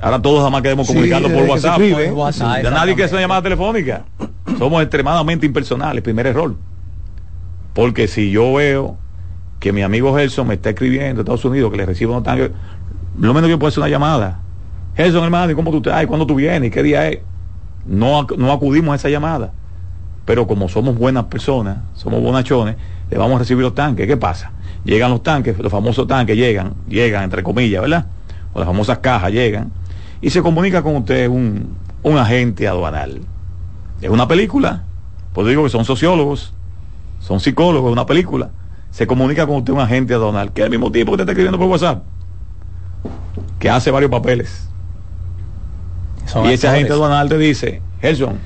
[0.00, 1.80] Ahora todos jamás queremos Sí, comunicando por que WhatsApp.
[1.80, 4.04] Ya WhatsApp, nadie quiere hacer una llamada telefónica.
[4.58, 6.54] Somos extremadamente impersonales, primer error.
[7.74, 8.96] Porque si yo veo
[9.60, 12.50] que mi amigo Gelson me está escribiendo de Estados Unidos, que le recibo unos tanques,
[13.18, 14.40] lo menos que yo puedo hacer una llamada.
[14.96, 16.02] Gelson, hermano, ¿y cómo tú estás?
[16.02, 16.68] ¿Y cuándo tú vienes?
[16.68, 17.20] ¿Y qué día es?
[17.86, 19.52] No, no acudimos a esa llamada.
[20.24, 22.76] Pero como somos buenas personas, somos bonachones,
[23.10, 24.06] le vamos a recibir los tanques.
[24.06, 24.52] ¿Qué pasa?
[24.84, 28.06] Llegan los tanques, los famosos tanques llegan, llegan entre comillas, ¿verdad?
[28.54, 29.70] O las famosas cajas llegan,
[30.22, 33.20] y se comunica con usted un, un agente aduanal.
[34.00, 34.84] Es una película,
[35.34, 36.54] pues digo que son sociólogos,
[37.20, 38.50] son psicólogos, es una película.
[38.90, 41.32] Se comunica con usted un agente aduanal, que es el mismo tipo que te está
[41.32, 42.02] escribiendo por WhatsApp,
[43.58, 44.68] que hace varios papeles.
[46.26, 48.38] Son y ese agente aduanal te dice, Gerson,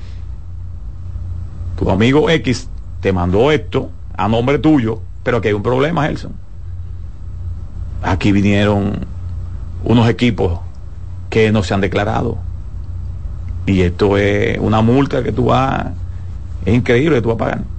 [1.77, 2.69] tu amigo X
[3.01, 6.33] te mandó esto a nombre tuyo, pero que hay un problema, Gerson.
[8.01, 8.99] Aquí vinieron
[9.83, 10.59] unos equipos
[11.29, 12.37] que no se han declarado.
[13.65, 15.87] Y esto es una multa que tú vas,
[16.65, 17.74] es increíble que tú vas a pagar.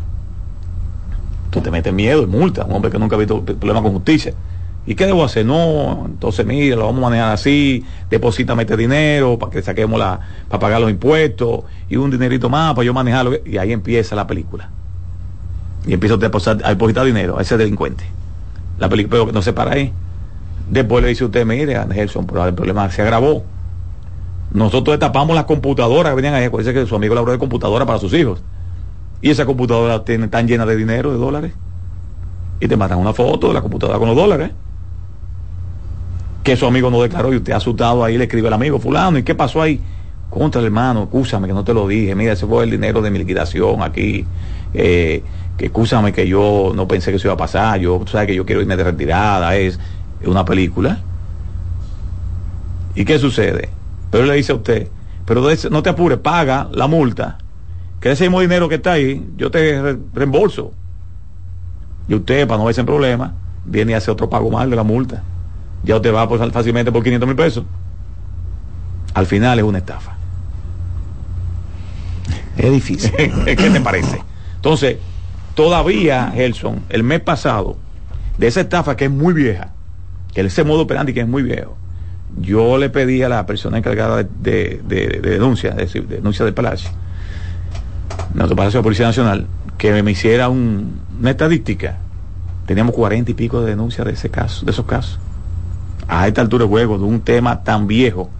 [1.62, 4.34] Te metes miedo y multa, un hombre que nunca ha visto problema con justicia.
[4.86, 5.44] ¿Y qué debo hacer?
[5.44, 10.20] No, entonces mira, lo vamos a manejar así, deposítame este dinero para que saquemos la,
[10.48, 13.32] para pagar los impuestos y un dinerito más para yo manejarlo.
[13.44, 14.70] Y ahí empieza la película.
[15.86, 18.04] Y empiezo a depositar, a depositar dinero a ese delincuente.
[18.78, 19.92] La película pero no se para ahí.
[20.70, 23.44] Después le dice usted, mire, Nelson, pero el problema se agravó.
[24.52, 27.98] Nosotros destapamos las computadoras que venían ahí, acuérdense que su amigo le de computadora para
[27.98, 28.40] sus hijos.
[29.22, 31.52] Y esa computadora tiene, tan llena de dinero, de dólares.
[32.60, 34.50] Y te matan una foto de la computadora con los dólares
[36.46, 39.24] que su amigo no declaró y usted asustado ahí le escribe al amigo fulano, ¿y
[39.24, 39.80] qué pasó ahí?
[40.30, 43.10] Contra el hermano, escúchame que no te lo dije, mira, ese fue el dinero de
[43.10, 44.24] mi liquidación aquí,
[44.72, 45.24] eh,
[45.58, 48.46] que escúchame que yo no pensé que eso iba a pasar, yo, sabes que yo
[48.46, 49.80] quiero irme de retirada, es,
[50.24, 51.00] una película.
[52.94, 53.68] ¿Y qué sucede?
[54.12, 54.88] Pero le dice a usted,
[55.24, 57.38] pero no te apures, paga la multa,
[58.01, 60.72] que ese mismo dinero que está ahí, yo te re reembolso.
[62.09, 63.34] Y usted, para no verse en problema,
[63.64, 65.22] viene y hace otro pago mal de la multa
[65.86, 67.64] ya usted va a pasar fácilmente por 500 mil pesos.
[69.14, 70.16] Al final es una estafa.
[72.57, 73.12] Es difícil.
[73.44, 74.20] ¿Qué te parece?
[74.57, 74.99] Entonces,
[75.55, 77.76] todavía, Gelson, el mes pasado,
[78.36, 79.72] de esa estafa que es muy vieja,
[80.34, 81.76] que ese modo operandi que es muy viejo,
[82.38, 86.90] yo le pedí a la persona encargada de, denuncia, de, denuncia del Palacio,
[88.34, 89.46] nuestro Palacio de Policía Nacional,
[89.78, 91.96] que me hiciera una estadística.
[92.66, 95.18] Teníamos cuarenta y pico de denuncias de ese caso, de esos casos
[96.08, 98.30] a esta altura de juego de un tema tan viejo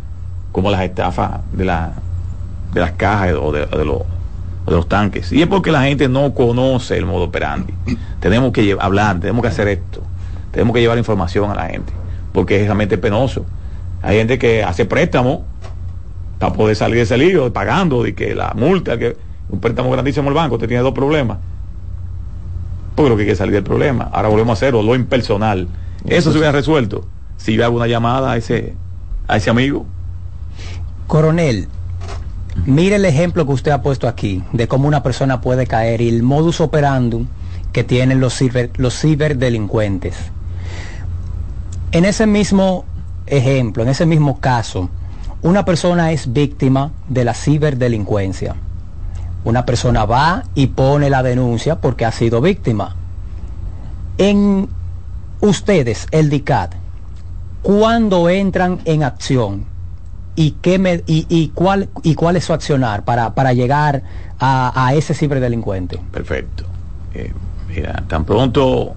[0.53, 1.93] como las estafas de, la,
[2.73, 4.03] de las cajas o de, los,
[4.67, 5.33] de los tanques.
[5.33, 7.75] Y es porque la gente no conoce el modo operandi.
[8.21, 10.03] tenemos que hablar, tenemos que hacer esto,
[10.53, 11.93] tenemos que llevar información a la gente,
[12.33, 13.45] porque es realmente penoso.
[14.03, 15.45] Hay gente que hace préstamo
[16.39, 19.17] para poder salir de ese lío, pagando, y que la multa, que
[19.49, 21.39] un préstamo grandísimo al banco, te tiene dos problemas.
[22.95, 24.09] Porque lo que hay que salir del problema.
[24.13, 25.69] Ahora volvemos a hacerlo, lo impersonal.
[26.07, 27.05] Eso se hubiera resuelto
[27.37, 28.75] si yo hago una llamada a ese,
[29.29, 29.87] a ese amigo.
[31.07, 31.69] Coronel,
[32.65, 36.09] mire el ejemplo que usted ha puesto aquí de cómo una persona puede caer y
[36.09, 37.27] el modus operandum
[37.73, 40.17] que tienen los, ciber, los ciberdelincuentes.
[41.93, 42.85] En ese mismo
[43.27, 44.89] ejemplo, en ese mismo caso,
[45.43, 48.57] una persona es víctima de la ciberdelincuencia.
[49.47, 52.97] Una persona va y pone la denuncia porque ha sido víctima.
[54.19, 54.69] En
[55.39, 56.75] ustedes, el DICAT,
[57.63, 59.67] cuándo entran en acción
[60.35, 64.03] y qué y, cuál y cuál es su accionar para, para llegar
[64.41, 66.01] a, ese ciberdelincuente.
[66.11, 66.65] Perfecto.
[67.15, 67.33] Eh,
[67.69, 68.95] mira, tan pronto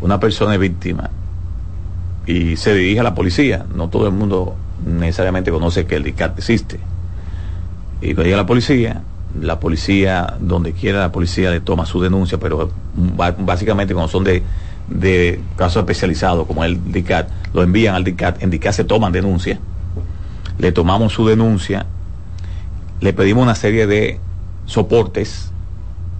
[0.00, 1.10] una persona es víctima
[2.24, 4.54] y se dirige a la policía, no todo el mundo
[4.86, 6.78] necesariamente conoce que el DICAT existe.
[8.00, 9.02] Y cuando llega la policía,
[9.40, 12.70] la policía, donde quiera la policía le toma su denuncia, pero
[13.38, 14.42] básicamente cuando son de
[14.88, 19.58] de casos especializados como el DICAT, lo envían al DICAT, en DICAT se toman denuncias,
[20.58, 21.86] le tomamos su denuncia,
[23.00, 24.20] le pedimos una serie de
[24.66, 25.50] soportes,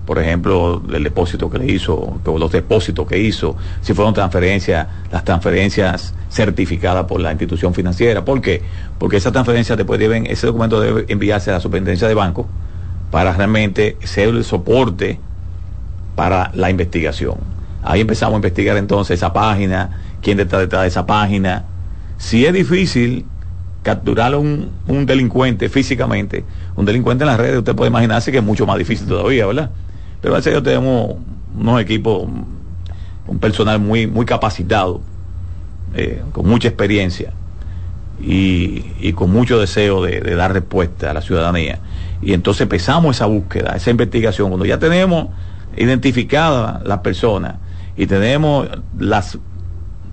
[0.07, 5.25] por ejemplo, el depósito que le hizo, los depósitos que hizo, si fueron transferencias, las
[5.25, 8.25] transferencias certificadas por la institución financiera.
[8.25, 8.63] ¿Por qué?
[8.99, 12.49] Porque esa transferencia después deben, ese documento debe enviarse a la superintendencia de banco
[13.13, 15.21] para realmente ser el soporte
[16.17, 17.37] para la investigación.
[17.85, 19.91] Ahí empezamos a investigar entonces esa página,
[20.23, 21.67] quién está detrás de esa página.
[22.17, 23.27] Si es difícil
[23.83, 24.71] capturar a un,
[25.05, 26.45] delincuente físicamente,
[26.75, 29.71] un delincuente en las redes, usted puede imaginarse que es mucho más difícil todavía, ¿verdad?
[30.23, 31.17] Pero a yo tenemos
[31.55, 32.27] unos equipos,
[33.27, 35.03] un personal muy, muy capacitado,
[35.95, 37.35] eh, con mucha experiencia
[38.23, 41.81] y, con mucho deseo de, de, dar respuesta a la ciudadanía.
[42.23, 44.49] Y entonces empezamos esa búsqueda, esa investigación.
[44.49, 45.29] Cuando ya tenemos
[45.77, 47.59] identificada la persona,
[47.97, 48.69] y tenemos
[48.99, 49.39] las,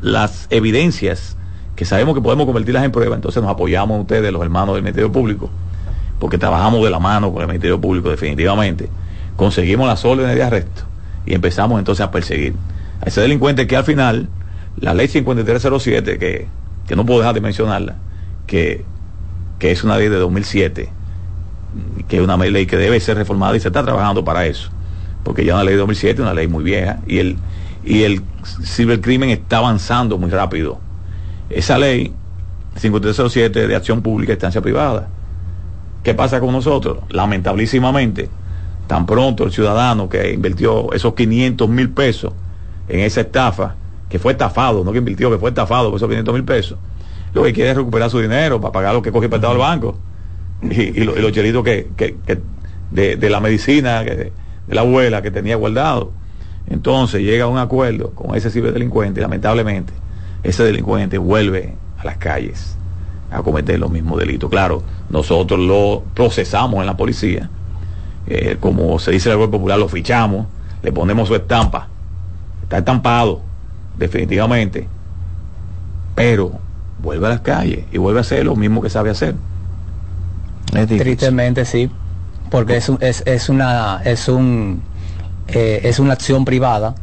[0.02, 1.38] las evidencias
[1.76, 5.12] que sabemos que podemos convertirlas en prueba, entonces nos apoyamos ustedes, los hermanos del Ministerio
[5.12, 5.50] Público,
[6.20, 8.90] porque trabajamos de la mano con el Ministerio Público definitivamente.
[9.38, 10.84] Conseguimos las órdenes de arresto
[11.26, 12.54] y empezamos entonces a perseguir
[13.02, 14.28] a ese delincuente que al final,
[14.78, 16.48] la ley 5307, que,
[16.86, 17.96] que no puedo dejar de mencionarla,
[18.46, 18.84] que,
[19.58, 20.90] que es una ley de 2007,
[22.10, 24.70] que es una ley que debe ser reformada y se está trabajando para eso,
[25.24, 27.38] porque ya una ley de 2007 es una ley muy vieja y el
[27.84, 28.22] y el
[28.64, 30.80] cibercrimen está avanzando muy rápido.
[31.50, 32.14] Esa ley
[32.76, 35.08] 5307 de acción pública y estancia privada.
[36.04, 37.00] ¿Qué pasa con nosotros?
[37.10, 38.30] Lamentabilísimamente,
[38.88, 42.34] tan pronto el ciudadano que invirtió esos 500 mil pesos
[42.88, 43.76] en esa estafa,
[44.10, 46.78] que fue estafado, no que invirtió, que fue estafado por esos 500 mil pesos,
[47.34, 49.98] lo que quiere es recuperar su dinero para pagar lo que coge prestado al banco.
[50.62, 51.88] Y, los chelitos que,
[52.92, 54.32] de, la medicina, de
[54.68, 56.12] la abuela que tenía guardado.
[56.68, 59.94] Entonces llega a un acuerdo con ese ciberdelincuente y lamentablemente
[60.44, 62.78] ese delincuente vuelve a las calles
[63.32, 64.50] a cometer los mismos delitos.
[64.50, 67.50] Claro, nosotros lo procesamos en la policía,
[68.28, 70.48] eh, como se dice en el Grupo popular, lo fichamos,
[70.84, 71.88] le ponemos su estampa,
[72.64, 73.42] está estampado,
[73.98, 74.88] definitivamente,
[76.16, 76.52] pero
[77.02, 79.36] vuelve a las calles y vuelve a hacer lo mismo que sabe hacer.
[80.72, 81.90] Tristemente sí,
[82.50, 84.82] porque es, un- es, es una es un
[85.48, 86.96] eh, es una acción privada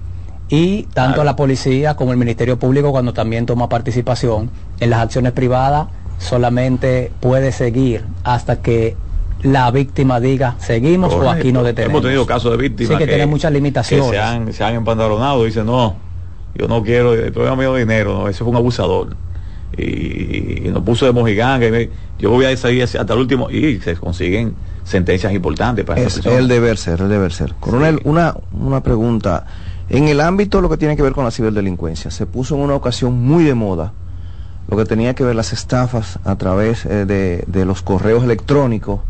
[0.49, 5.33] y tanto la policía como el Ministerio Público cuando también toma participación en las acciones
[5.33, 5.89] privadas
[6.19, 8.97] solamente puede seguir hasta que
[9.43, 11.93] la víctima diga seguimos o aquí no detenemos.
[11.95, 14.07] Hemos tenido casos de víctimas Sí, que, tiene muchas limitaciones.
[14.07, 15.97] que se han, se han empantalonado, dicen, no,
[16.55, 19.14] yo no quiero, estoy a medio dinero, no, ese fue un abusador.
[19.79, 23.51] Y, y nos puso de mojiganga, y me- yo voy a salir hasta el último,
[23.51, 24.55] y se consiguen
[24.85, 27.55] sentencias importantes para Es el deber ser, el deber ser.
[27.61, 29.47] Coronel, una, una pregunta.
[29.89, 32.62] En el ámbito de lo que tiene que ver con la ciberdelincuencia, se puso en
[32.62, 33.93] una ocasión muy de moda
[34.68, 39.01] lo que tenía que ver las estafas a través eh, de, de los correos electrónicos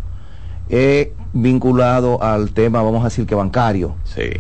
[0.69, 3.95] eh, vinculado al tema, vamos a decir que bancario.
[4.05, 4.33] Sí.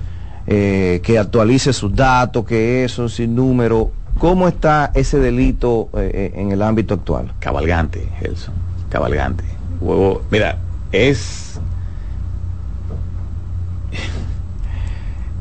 [0.48, 3.90] Eh, que actualice sus datos, que eso, sin número.
[4.18, 7.32] ¿Cómo está ese delito eh, eh, en el ámbito actual?
[7.38, 8.54] Cabalgante, Gelson,
[8.88, 9.44] cabalgante.
[9.80, 10.58] Huevo, mira,
[10.90, 11.60] es...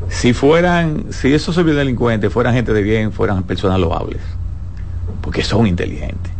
[0.09, 4.21] Si fueran, si esos ciberdelincuentes fueran gente de bien, fueran personas loables,
[5.21, 6.31] porque son inteligentes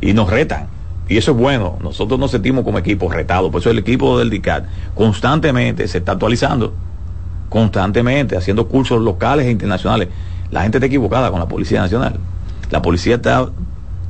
[0.00, 0.68] y nos retan.
[1.08, 4.30] Y eso es bueno, nosotros nos sentimos como equipo retados, por eso el equipo del
[4.30, 6.72] DICAT constantemente se está actualizando,
[7.48, 10.08] constantemente haciendo cursos locales e internacionales.
[10.54, 12.14] La gente está equivocada con la Policía Nacional.
[12.70, 13.48] La policía está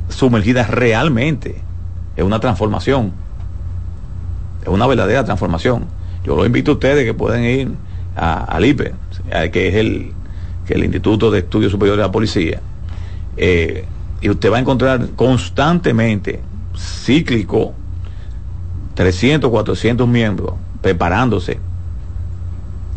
[0.09, 1.55] sumergida realmente
[2.15, 3.11] en una transformación,
[4.61, 5.85] es una verdadera transformación.
[6.23, 7.71] Yo lo invito a ustedes que pueden ir
[8.15, 8.93] a- al IPE,
[9.31, 10.13] eh, que es el,
[10.67, 12.61] que el Instituto de Estudios Superiores de la Policía,
[13.37, 13.85] eh,
[14.21, 16.41] y usted va a encontrar constantemente,
[16.77, 17.73] cíclico,
[18.93, 21.57] 300, 400 miembros preparándose,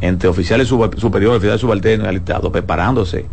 [0.03, 3.25] entre oficiales sub- superiores, oficiales subalternos y alistados, preparándose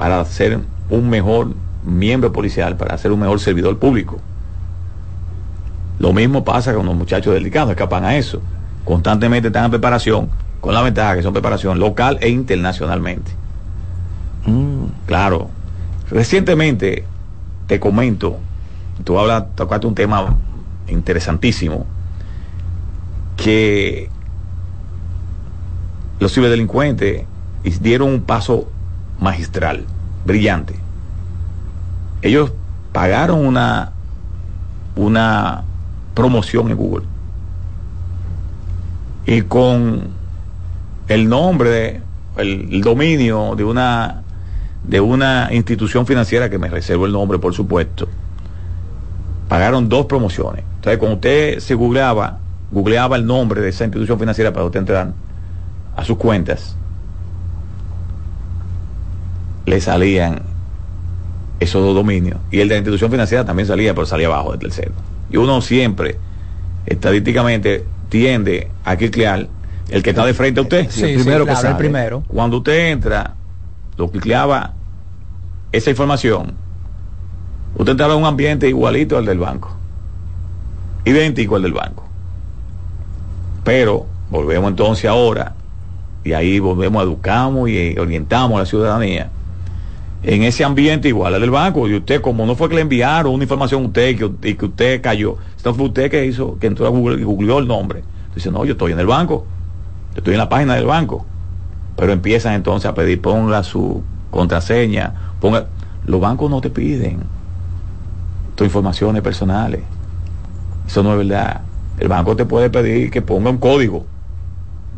[0.00, 1.52] para ser un mejor
[1.84, 4.18] miembro policial, para ser un mejor servidor público.
[5.98, 8.40] Lo mismo pasa con los muchachos delicados, escapan a eso.
[8.86, 10.30] Constantemente están en preparación,
[10.62, 13.30] con la ventaja que son preparación local e internacionalmente.
[15.04, 15.50] Claro.
[16.08, 17.04] Recientemente,
[17.66, 18.38] te comento,
[19.04, 20.34] tú hablas, tocaste un tema
[20.88, 21.84] interesantísimo,
[23.36, 24.08] que
[26.18, 27.26] los ciberdelincuentes
[27.82, 28.66] dieron un paso
[29.20, 29.84] magistral,
[30.24, 30.74] brillante.
[32.22, 32.52] Ellos
[32.92, 33.92] pagaron una,
[34.96, 35.62] una
[36.14, 37.06] promoción en Google.
[39.26, 40.08] Y con
[41.08, 42.00] el nombre,
[42.36, 44.22] el, dominio de una,
[44.84, 48.08] de una institución financiera, que me reservo el nombre, por supuesto,
[49.48, 50.64] pagaron dos promociones.
[50.76, 52.38] Entonces, cuando usted se googleaba,
[52.70, 55.12] googleaba el nombre de esa institución financiera para usted entrar
[55.96, 56.76] a sus cuentas,
[59.70, 60.42] le salían
[61.60, 62.38] esos dos dominios.
[62.50, 64.92] Y el de la institución financiera también salía, pero salía abajo del tercero.
[65.30, 66.18] Y uno siempre,
[66.86, 69.48] estadísticamente, tiende a cliquear
[69.88, 70.90] el que está de frente a usted.
[70.90, 71.74] Sí, el primero sí, que el sale.
[71.76, 72.24] primero.
[72.26, 73.34] Cuando usted entra,
[73.96, 74.74] lo clicleaba
[75.70, 76.54] esa información,
[77.76, 79.76] usted entraba en un ambiente igualito al del banco.
[81.04, 82.04] Idéntico al del banco.
[83.62, 85.54] Pero volvemos entonces ahora,
[86.24, 89.30] y ahí volvemos, educamos y orientamos a la ciudadanía
[90.22, 91.88] en ese ambiente igual al del banco.
[91.88, 94.64] Y usted, como no fue que le enviaron una información a usted que, y que
[94.66, 98.02] usted cayó, sino fue usted que hizo, que entró a Google y googleó el nombre.
[98.34, 99.44] Dice, no, yo estoy en el banco,
[100.12, 101.26] yo estoy en la página del banco.
[101.96, 105.66] Pero empiezan entonces a pedir, ponga su contraseña, ponga.
[106.06, 107.20] Los bancos no te piden
[108.54, 109.82] tus informaciones personales.
[110.86, 111.60] Eso no es verdad.
[111.98, 114.06] El banco te puede pedir que ponga un código.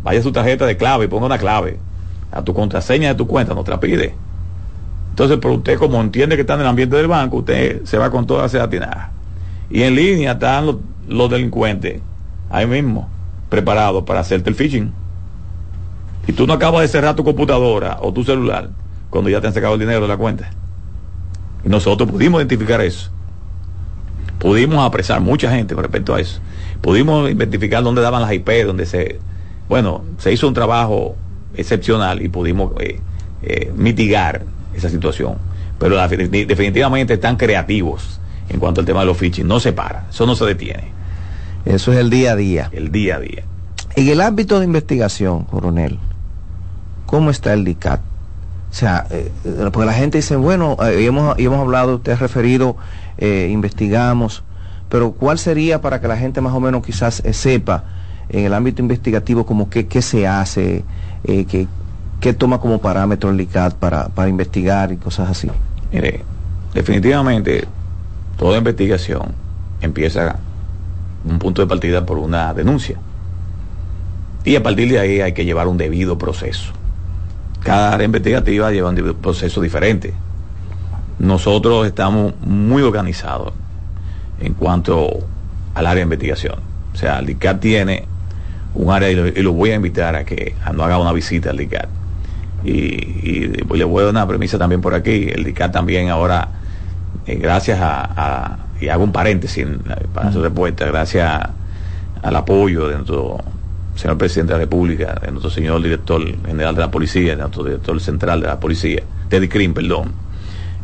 [0.05, 1.79] Vaya a su tarjeta de clave y ponga una clave.
[2.31, 4.15] A tu contraseña de tu cuenta no te la pide.
[5.13, 8.11] Entonces, pero usted como entiende que está en el ambiente del banco, usted se va
[8.11, 9.13] con toda esa atinada.
[9.69, 12.01] Y en línea están los, delincuentes,
[12.49, 13.11] ahí mismo,
[13.51, 14.91] preparados para hacerte el phishing.
[16.27, 18.71] Y tú no acabas de cerrar tu computadora o tu celular
[19.11, 20.49] cuando ya te han sacado el dinero de la cuenta.
[21.63, 23.11] Y nosotros pudimos identificar eso.
[24.39, 26.41] Pudimos apresar mucha gente con respecto a eso.
[26.81, 29.21] Pudimos identificar dónde daban las IP, donde se,
[29.69, 31.17] bueno, se hizo un trabajo
[31.55, 32.99] excepcional y pudimos eh,
[33.43, 35.37] eh, mitigar esa situación.
[35.79, 39.47] Pero la- definitivamente están creativos en cuanto al tema de los phishing.
[39.47, 40.93] No se para, eso no se detiene.
[41.65, 42.71] Eso es el día a día.
[42.73, 43.45] El día a día.
[43.95, 45.99] En el ámbito de investigación, coronel,
[47.07, 48.01] ¿cómo está el DICAT?
[48.71, 49.31] O sea, eh,
[49.73, 52.77] porque la gente dice, bueno, eh, hemos, hemos hablado, usted ha referido,
[53.19, 54.43] eh, investigamos,
[54.89, 57.85] pero ¿cuál sería para que la gente más o menos quizás eh, sepa
[58.31, 60.85] en el ámbito investigativo como qué, qué se hace,
[61.25, 61.67] eh, qué,
[62.23, 65.51] qué toma como parámetro el ICAT para, para investigar y cosas así?
[65.93, 66.23] Mire,
[66.73, 67.67] definitivamente
[68.39, 69.35] toda investigación
[69.81, 70.37] empieza
[71.25, 72.97] un punto de partida por una denuncia.
[74.45, 76.73] Y a partir de ahí hay que llevar un debido proceso.
[77.65, 80.15] Cada área investigativa lleva un proceso diferente.
[81.19, 83.53] Nosotros estamos muy organizados
[84.41, 85.09] en cuanto
[85.75, 86.61] al área de investigación.
[86.95, 88.05] O sea, el DICAT tiene
[88.75, 91.51] un área y lo, y lo voy a invitar a que no haga una visita
[91.51, 92.02] al DICAT.
[92.65, 95.29] Y, y le voy a dar una premisa también por aquí.
[95.33, 96.49] El DICAT también ahora,
[97.27, 101.49] eh, gracias a, a- y hago un paréntesis la- para su respuesta, gracias
[102.23, 103.39] al apoyo de nuestro
[103.97, 107.65] señor presidente de la República, de nuestro señor director general de la policía, de nuestro
[107.65, 110.13] director central de la policía, Teddy Crim, perdón,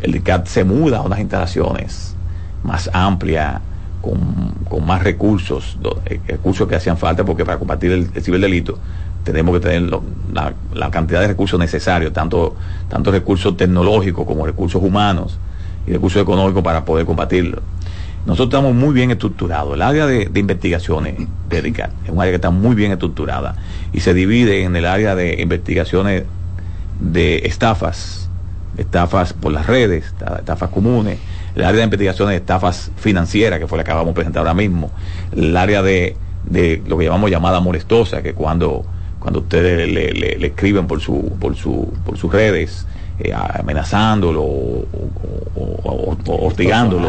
[0.01, 2.15] el DICAT se muda a unas instalaciones
[2.63, 3.61] más amplias,
[4.01, 5.77] con, con más recursos,
[6.07, 8.79] eh, recursos que hacían falta, porque para combatir el, el ciberdelito
[9.33, 9.91] tenemos que tener
[10.33, 12.57] la, cantidad de recursos necesarios, tanto,
[12.89, 15.39] tanto recursos tecnológicos como recursos humanos
[15.87, 17.63] y recursos económicos para poder combatirlo.
[18.27, 19.75] Nosotros estamos muy bien estructurados.
[19.75, 21.17] El área de, investigaciones
[21.49, 23.57] de es un área que está muy bien estructurada
[23.93, 26.25] y se divide en el área de investigaciones
[27.01, 28.29] de estafas,
[28.77, 31.19] estafas por las redes, esta- estafas comunes,
[31.55, 34.55] el área de investigaciones de estafas financieras, que fue la que acabamos de presentar ahora
[34.55, 34.91] mismo,
[35.35, 38.85] el área de, de lo que llamamos llamada molestosa, que cuando,
[39.19, 42.87] cuando ustedes le, le- le escriben por, su, por, su, por sus redes,
[43.19, 44.87] eh, amenazándolo o,
[45.57, 47.09] o- o- o hostigándolo.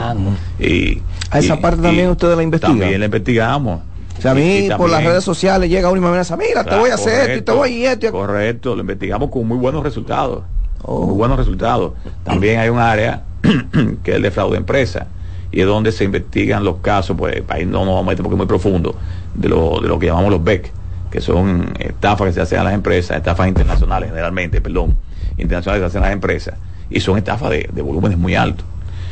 [0.59, 2.79] Y, A esa y- parte también y ustedes la investigan.
[2.79, 3.81] También la investigamos.
[4.17, 6.35] O sea, a mí Y- y por las redes sociales llega uno y me amenaza,
[6.35, 8.07] mira, te voy a hacer esto y te voy y esto.
[8.07, 10.43] y- Correcto, lo investigamos con muy buenos resultados.
[10.81, 11.05] Oh.
[11.05, 11.93] Muy buenos resultados.
[12.23, 13.23] También hay un área
[14.03, 15.07] que es el de fraude de empresa
[15.51, 18.35] y es donde se investigan los casos, pues ahí no nos vamos a meter porque
[18.35, 18.95] es muy profundo,
[19.35, 20.71] de lo, de lo que llamamos los BEC,
[21.11, 24.97] que son estafas que se hacen a las empresas, estafas internacionales generalmente, perdón,
[25.37, 26.55] internacionales que se hacen a las empresas,
[26.89, 28.65] y son estafas de, de volúmenes muy altos.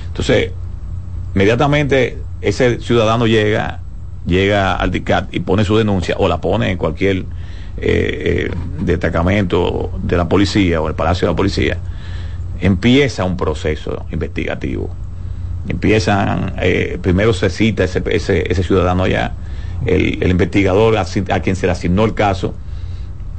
[0.08, 0.52] Entonces,
[1.34, 3.82] inmediatamente ese ciudadano llega
[4.28, 7.24] llega al DICAT y pone su denuncia o la pone en cualquier eh,
[7.78, 11.78] eh, destacamento de la policía o el palacio de la policía
[12.60, 14.90] empieza un proceso investigativo
[15.70, 19.32] empiezan eh, primero se cita ese, ese, ese ciudadano allá
[19.86, 21.06] el, el investigador a,
[21.42, 22.54] quien se le asignó el caso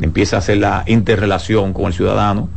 [0.01, 2.49] empieza a hacer la interrelación con el ciudadano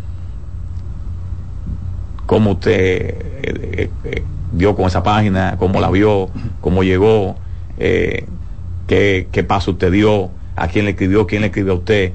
[2.32, 4.24] cómo usted eh, eh, eh,
[4.54, 6.30] dio con esa página, cómo la vio,
[6.62, 7.36] cómo llegó,
[7.78, 12.14] qué, qué paso usted dio, a quién le escribió, quién le escribió a usted,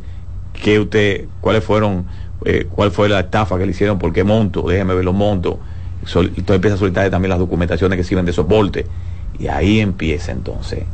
[0.55, 2.07] qué usted, cuáles fueron,
[2.71, 5.57] cuál fue la estafa que le hicieron, por qué monto, déjeme ver los montos.
[6.01, 8.87] Entonces empieza a solicitar también las documentaciones que sirven de soporte.
[9.39, 10.85] Y ahí empieza entonces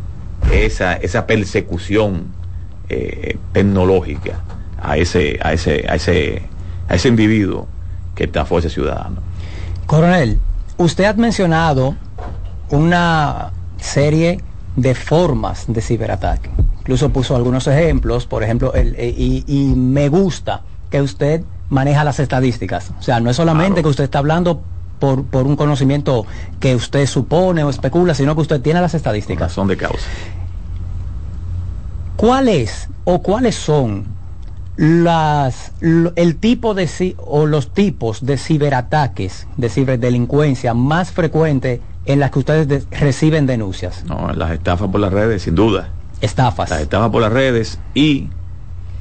[0.50, 2.26] esa, esa persecución
[2.88, 4.40] eh, tecnológica
[4.80, 6.42] a ese, a ese, a ese,
[6.88, 7.68] a ese individuo
[8.14, 9.16] que estafó a ese ciudadano.
[9.86, 10.38] Coronel,
[10.78, 11.94] usted ha mencionado
[12.70, 14.40] una serie
[14.76, 16.50] de formas de ciberataque.
[16.80, 22.04] Incluso puso algunos ejemplos, por ejemplo, el, eh, y, y me gusta que usted maneja
[22.04, 22.90] las estadísticas.
[22.98, 24.62] O sea, no es solamente que usted está hablando
[25.02, 26.24] por, por un conocimiento
[26.60, 29.50] que usted supone o especula, sino que usted tiene las estadísticas.
[29.52, 30.06] Son de causa.
[32.16, 34.04] ¿Cuál es o cuáles son
[34.76, 42.30] las el tipo de o los tipos de ciberataques, de ciberdelincuencia más frecuentes en las
[42.30, 44.04] que ustedes de- reciben denuncias?
[44.04, 45.88] No, las estafas por las redes, sin duda.
[46.20, 46.70] Estafas.
[46.70, 48.28] Las estafas por las redes y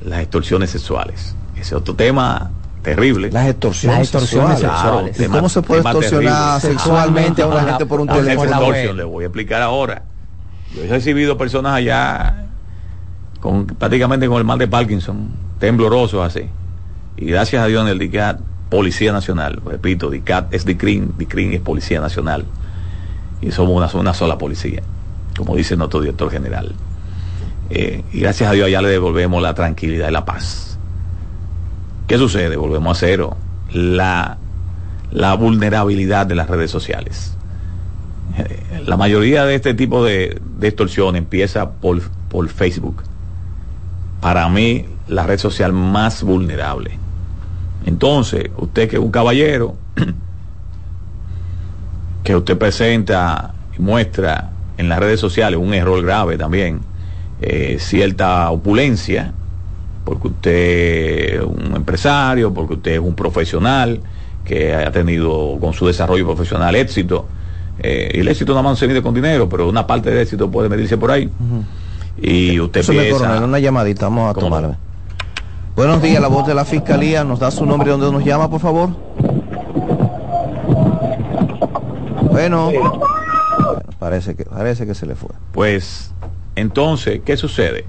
[0.03, 1.35] las extorsiones sexuales.
[1.53, 2.49] Ese es otro tema
[2.81, 3.31] terrible.
[3.31, 5.15] Las extorsiones Las extorsiones sexuales.
[5.17, 5.19] sexuales.
[5.19, 6.79] ¿Y ¿Cómo se puede extorsionar terrible.
[6.79, 8.71] sexualmente a una gente por un teléfono?
[8.93, 10.03] le voy a explicar ahora.
[10.75, 12.45] Yo he recibido personas allá
[13.39, 15.29] con prácticamente con el mal de Parkinson,
[15.59, 16.47] temblorosos así.
[17.17, 21.61] Y gracias a Dios en el DICAT, Policía Nacional, repito, DICAT es DICRIN, DICRIN es
[21.61, 22.45] Policía Nacional.
[23.41, 24.81] Y somos una, una sola policía,
[25.35, 26.73] como dice nuestro director general.
[27.69, 30.70] Eh, y gracias a Dios allá le devolvemos la tranquilidad y la paz.
[32.11, 32.57] ¿Qué sucede?
[32.57, 33.37] Volvemos a cero.
[33.71, 34.37] La,
[35.13, 37.37] la vulnerabilidad de las redes sociales.
[38.37, 43.03] Eh, La mayoría de este tipo de, de extorsión empieza por, por Facebook.
[44.19, 46.99] Para mí, la red social más vulnerable.
[47.85, 49.77] Entonces, usted que es un caballero,
[52.25, 56.81] que usted presenta y muestra en las redes sociales un error grave también,
[57.41, 59.33] eh, cierta opulencia,
[60.11, 64.01] porque usted es un empresario, porque usted es un profesional
[64.43, 67.27] que ha tenido con su desarrollo profesional éxito.
[67.79, 70.19] Eh, y el éxito nada más no se mide con dinero, pero una parte del
[70.19, 71.29] éxito puede medirse por ahí.
[72.21, 73.19] Y usted Eso me empieza...
[73.19, 74.55] coronel, una llamadita, vamos a ¿Cómo no?
[74.57, 74.77] tomarla.
[75.77, 77.23] Buenos días, la voz de la fiscalía.
[77.23, 78.89] ¿Nos da su nombre y dónde nos llama, por favor?
[82.29, 82.99] Bueno, Bueno,
[83.97, 85.29] parece que parece que se le fue.
[85.53, 86.11] Pues,
[86.57, 87.85] entonces, ¿qué sucede?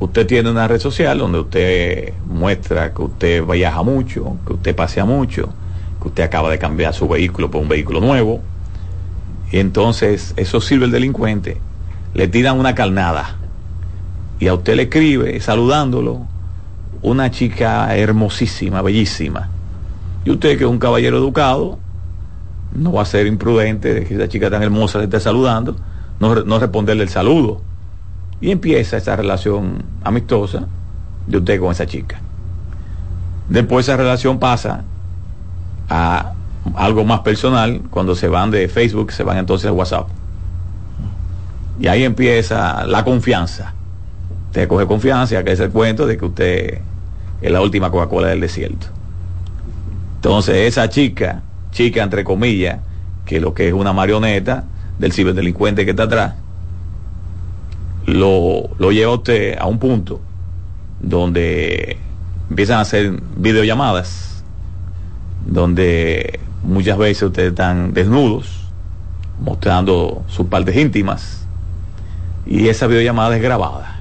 [0.00, 5.04] Usted tiene una red social donde usted muestra que usted viaja mucho, que usted pasea
[5.04, 5.50] mucho,
[6.00, 8.40] que usted acaba de cambiar su vehículo por un vehículo nuevo.
[9.52, 11.60] Y entonces, eso sirve el delincuente.
[12.14, 13.36] Le tiran una carnada.
[14.38, 16.22] Y a usted le escribe, saludándolo,
[17.02, 19.48] una chica hermosísima, bellísima.
[20.24, 21.78] Y usted, que es un caballero educado,
[22.74, 25.76] no va a ser imprudente de que esa chica tan hermosa le esté saludando,
[26.20, 27.60] no, re- no responderle el saludo.
[28.40, 30.66] Y empieza esa relación amistosa
[31.26, 32.20] de usted con esa chica.
[33.48, 34.84] Después esa relación pasa
[35.88, 36.32] a
[36.74, 40.08] algo más personal, cuando se van de Facebook, se van entonces a WhatsApp.
[41.80, 43.74] Y ahí empieza la confianza.
[44.46, 46.80] Usted coge confianza, que es el cuento de que usted
[47.40, 48.86] es la última Coca-Cola del desierto.
[50.16, 52.80] Entonces esa chica, chica entre comillas,
[53.24, 54.64] que lo que es una marioneta
[54.98, 56.34] del ciberdelincuente que está atrás,
[58.10, 60.20] lo, lo lleva usted a un punto
[61.00, 61.98] donde
[62.48, 64.44] empiezan a hacer videollamadas,
[65.46, 68.66] donde muchas veces ustedes están desnudos,
[69.40, 71.46] mostrando sus partes íntimas,
[72.46, 74.00] y esa videollamada es grabada.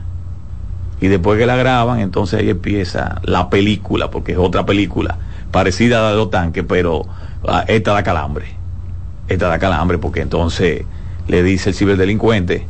[1.02, 5.18] Y después que la graban, entonces ahí empieza la película, porque es otra película
[5.52, 7.06] parecida a la de los tanques, pero
[7.48, 8.46] ah, esta da calambre.
[9.28, 10.84] Esta da calambre porque entonces
[11.28, 12.68] le dice el ciberdelincuente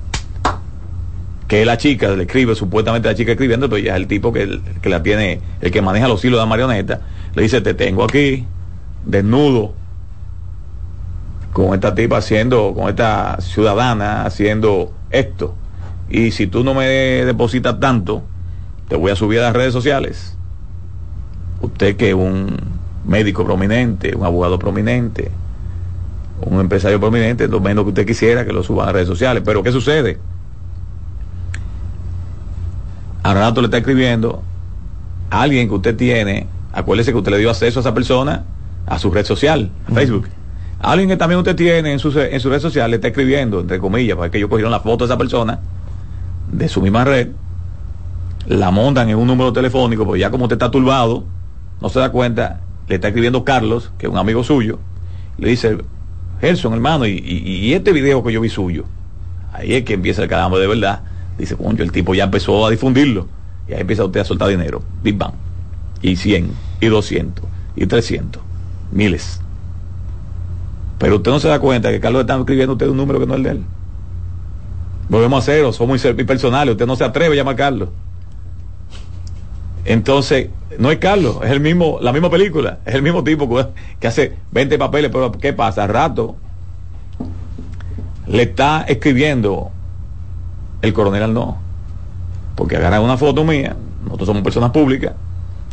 [1.49, 4.61] que la chica le escribe, supuestamente la chica escribiendo, pero ya es el tipo que,
[4.83, 7.01] que la tiene, el que maneja los hilos de la marioneta,
[7.33, 8.45] le dice, te tengo aquí,
[9.03, 9.73] desnudo,
[11.51, 15.55] con esta tipa haciendo, con esta ciudadana haciendo esto.
[16.07, 18.21] Y si tú no me depositas tanto,
[18.87, 20.37] te voy a subir a las redes sociales.
[21.61, 22.57] Usted que es un
[23.05, 25.31] médico prominente, un abogado prominente,
[26.41, 29.41] un empresario prominente, lo menos que usted quisiera que lo suban a las redes sociales.
[29.43, 30.19] Pero ¿qué sucede?
[33.33, 34.43] Rato le está escribiendo
[35.29, 38.43] a alguien que usted tiene, acuérdese que usted le dio acceso a esa persona
[38.85, 40.27] a su red social, a Facebook.
[40.79, 43.79] Alguien que también usted tiene en su, en su red social le está escribiendo, entre
[43.79, 45.59] comillas, porque ellos cogieron la foto de esa persona,
[46.51, 47.29] de su misma red,
[48.47, 51.25] la montan en un número telefónico, porque ya como usted está turbado,
[51.81, 54.79] no se da cuenta, le está escribiendo Carlos, que es un amigo suyo,
[55.37, 55.77] le dice,
[56.41, 58.85] Gerson, hermano, y, y- y este video que yo vi suyo,
[59.53, 61.01] ahí es que empieza el calambre de verdad,
[61.39, 63.27] dice, concho, el tipo ya empezó a difundirlo,
[63.67, 65.33] y ahí empieza usted a soltar dinero, Big Bang,
[66.01, 68.41] y 100, y 200, y 300,
[68.91, 69.41] miles.
[70.99, 73.33] Pero usted no se da cuenta que Carlos está escribiendo usted un número que no
[73.33, 73.63] es el de él.
[75.07, 76.11] Volvemos a cero, somos muy
[76.71, 77.89] usted no se atreve a llamar a Carlos.
[79.85, 83.65] Entonces, no es Carlos, es el mismo, la misma película, es el mismo tipo que,
[83.99, 85.83] que hace 20 papeles, pero ¿qué pasa?
[85.83, 86.35] Al rato
[88.27, 89.71] le está escribiendo
[90.81, 91.57] el coronel no.
[92.55, 95.13] Porque agarran una foto mía, nosotros somos personas públicas,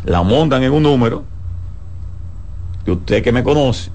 [0.05, 1.23] la montan en un número,
[2.85, 3.91] que usted que me conoce,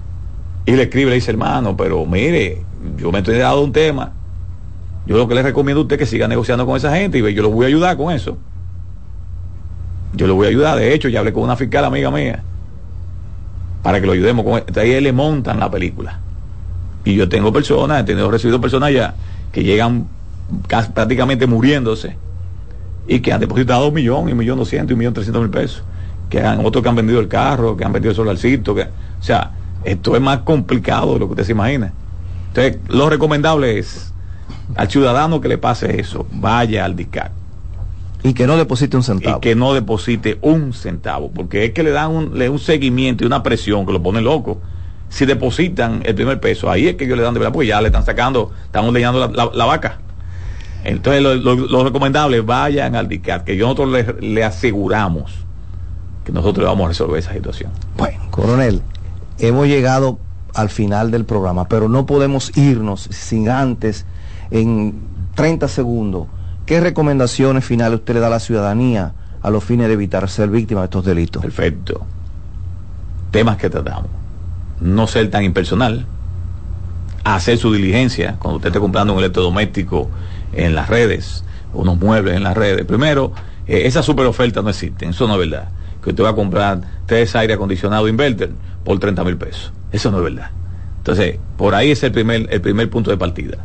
[0.67, 2.63] y le escribe, le dice, hermano, pero mire,
[2.97, 4.13] yo me estoy dando un tema,
[5.07, 7.35] yo lo que le recomiendo a usted es que siga negociando con esa gente y
[7.35, 8.39] yo lo voy a ayudar con eso.
[10.15, 12.43] Yo lo voy a ayudar, de hecho, ya hablé con una fiscal amiga mía
[13.83, 16.21] para que lo ayudemos con ahí le montan la película.
[17.05, 19.15] Y yo tengo personas, he tenido recibido personas ya
[19.51, 20.07] que llegan
[20.95, 22.17] prácticamente muriéndose
[23.07, 25.51] y que han depositado un millón, y un millón doscientos, y un millón trescientos mil
[25.51, 25.83] pesos.
[26.31, 28.87] Que han otros que han vendido el carro, que han vendido el solarcito, que, o
[29.23, 29.51] sea,
[29.85, 31.93] esto es más complicado de lo que usted se imagina.
[32.49, 34.13] Entonces, lo recomendable es
[34.77, 37.33] al ciudadano que le pase eso, vaya al DICAT.
[38.23, 39.39] Y que no deposite un centavo.
[39.39, 43.25] Y que no deposite un centavo, porque es que le dan un, le un seguimiento
[43.25, 44.61] y una presión que lo pone loco.
[45.09, 47.81] Si depositan el primer peso, ahí es que ellos le dan de verdad, porque ya
[47.81, 49.99] le están sacando, están ordeñando la, la- la vaca.
[50.85, 55.33] Entonces, lo, lo- lo recomendable, vayan al DICAT, que nosotros le, le aseguramos
[56.25, 57.71] que nosotros vamos a resolver esa situación.
[57.97, 58.83] Bueno, coronel,
[59.39, 60.19] hemos llegado
[60.55, 64.07] al final del programa, pero no podemos irnos sin antes,
[64.51, 64.95] en
[65.35, 66.27] 30 segundos,
[66.67, 70.49] ¿qué recomendaciones finales usted le da a la ciudadanía a los fines de evitar ser
[70.51, 71.43] víctima de estos delitos?
[71.43, 72.07] Perfecto.
[73.31, 74.11] Temas que tratamos.
[74.81, 76.07] No ser tan impersonal.
[77.25, 80.09] Hacer su diligencia cuando usted esté comprando un electrodoméstico
[80.53, 82.85] en las redes, unos muebles en las redes.
[82.87, 83.33] Primero,
[83.69, 85.69] Eh, esa super oferta no existe, eso no es verdad.
[86.03, 88.51] Que usted va a comprar tres aire acondicionado inverter
[88.85, 89.73] por 30 mil pesos.
[89.93, 90.51] Eso no es verdad.
[90.99, 93.59] Entonces, por ahí es el primer, el primer punto de partida.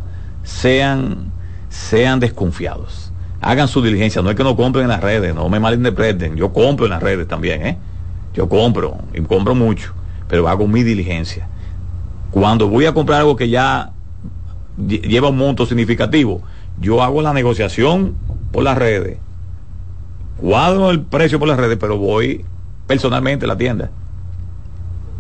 [0.44, 1.32] Sean,
[1.70, 3.12] sean desconfiados.
[3.42, 4.22] Hagan su diligencia.
[4.22, 6.36] No es que no compren en las redes, no me malinterpreten.
[6.36, 7.78] Yo compro en las redes también, ¿eh?
[8.36, 9.94] Yo compro, y compro mucho,
[10.28, 11.48] pero hago mi diligencia.
[12.30, 13.94] Cuando voy a comprar algo que ya
[14.80, 16.44] lle- lleva un monto significativo,
[16.80, 18.16] yo hago la negociación
[18.52, 19.18] por las redes.
[20.38, 22.46] Cuadro el precio por las redes, pero voy
[22.86, 23.92] personalmente a la tienda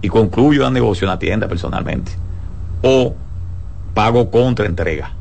[0.02, 2.12] y concluyo el negocio en la tienda personalmente.
[2.84, 3.16] O
[3.94, 5.12] pago contra entrega.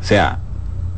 [0.00, 0.40] O sea,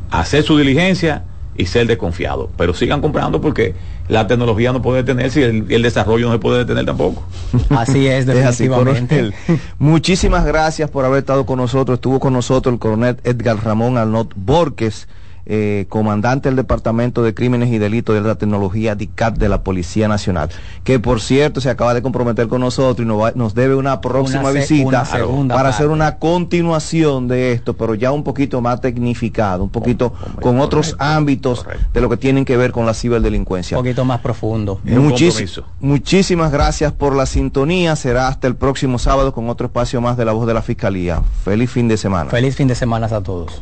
[0.09, 1.23] hacer su diligencia
[1.55, 2.49] y ser desconfiado.
[2.57, 3.75] Pero sigan comprando porque
[4.07, 7.23] la tecnología no puede detenerse y el, desarrollo no se puede detener tampoco.
[7.69, 9.33] Así es, Es así, definitivamente.
[9.79, 11.97] Muchísimas gracias por haber estado con nosotros.
[11.97, 15.07] Estuvo con nosotros el coronel Edgar Ramón Arnott Borges,
[15.47, 20.07] eh, comandante del Departamento de Crímenes y Delitos de la Tecnología DICAT de la Policía
[20.07, 20.49] Nacional,
[20.83, 24.01] que por cierto se acaba de comprometer con nosotros y nos, va- nos debe una
[24.01, 25.69] próxima Una visita una para parte.
[25.69, 30.95] hacer una continuación de esto, pero ya un poquito más tecnificado, un poquito con otros
[30.99, 33.77] ámbitos de lo que tienen que ver con la ciberdelincuencia.
[33.77, 34.79] Un poquito más profundo.
[34.85, 37.95] Muchis- muchísimas gracias por la sintonía.
[37.95, 41.21] Será hasta el próximo sábado con otro espacio más de la voz de la Fiscalía.
[41.43, 42.29] Feliz fin de semana.
[42.29, 43.61] Feliz fin de semana a todos.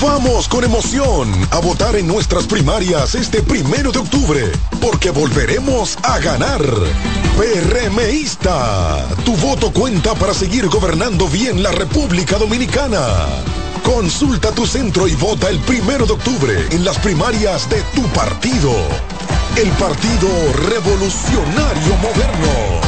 [0.00, 6.18] Vamos con emoción a votar en nuestras primarias este primero de octubre, porque volveremos a
[6.20, 6.62] ganar.
[7.36, 13.02] PRMista, tu voto cuenta para seguir gobernando bien la República Dominicana.
[13.82, 18.70] Consulta tu centro y vota el primero de octubre en las primarias de tu partido.
[19.56, 20.28] El Partido
[20.68, 22.87] Revolucionario Moderno.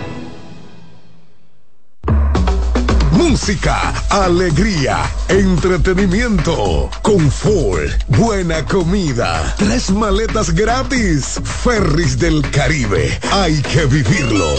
[3.31, 14.53] Música, alegría, entretenimiento, confort, buena comida, tres maletas gratis, Ferris del Caribe, hay que vivirlo.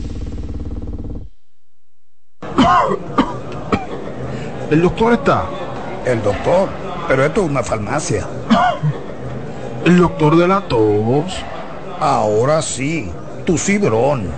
[4.71, 5.45] ¿El doctor está?
[6.05, 6.69] El doctor,
[7.07, 8.27] pero esto es una farmacia.
[9.85, 11.33] ¿El doctor de la tos?
[11.99, 13.11] Ahora sí,
[13.45, 14.29] tu cibrón.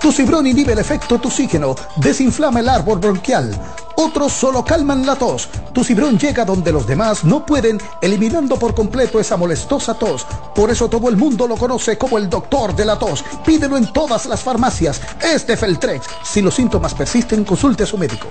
[0.00, 3.50] Tu cibrón inhibe el efecto toxígeno, desinflama el árbol bronquial.
[3.96, 5.48] Otros solo calman la tos.
[5.72, 10.26] Tu cibrón llega donde los demás no pueden, eliminando por completo esa molestosa tos.
[10.54, 13.24] Por eso todo el mundo lo conoce como el doctor de la tos.
[13.44, 15.00] Pídelo en todas las farmacias.
[15.20, 16.06] Es de Feltrex.
[16.22, 18.28] Si los síntomas persisten, consulte a su médico.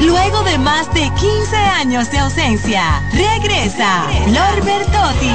[0.00, 5.30] Luego de más de 15 años de ausencia, regresa Flor Bertotti.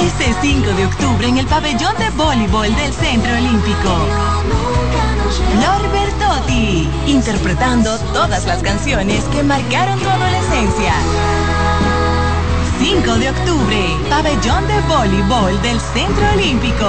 [0.00, 4.31] Este 5 de octubre en el pabellón de voleibol del Centro Olímpico.
[5.32, 10.92] Flor Bertotti, interpretando todas las canciones que marcaron tu adolescencia.
[12.78, 13.78] 5 de octubre,
[14.10, 16.86] pabellón de voleibol del Centro Olímpico.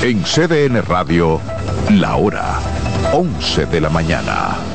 [0.01, 1.39] En CDN Radio,
[1.91, 2.59] la hora
[3.13, 4.74] 11 de la mañana.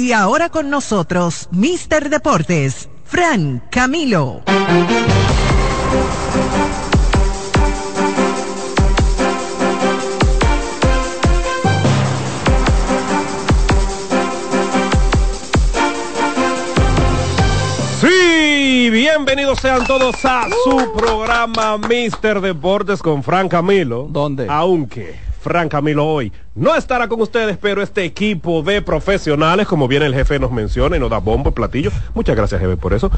[0.00, 4.42] Y ahora con nosotros, Mister Deportes, Fran Camilo.
[18.00, 24.06] Sí, bienvenidos sean todos a su programa Mister Deportes con Fran Camilo.
[24.08, 24.46] ¿Dónde?
[24.48, 30.02] Aunque Fran Camilo hoy no estará con ustedes, pero este equipo de profesionales, como bien
[30.02, 33.10] el jefe nos menciona y nos da bombo y platillo, muchas gracias jefe por eso.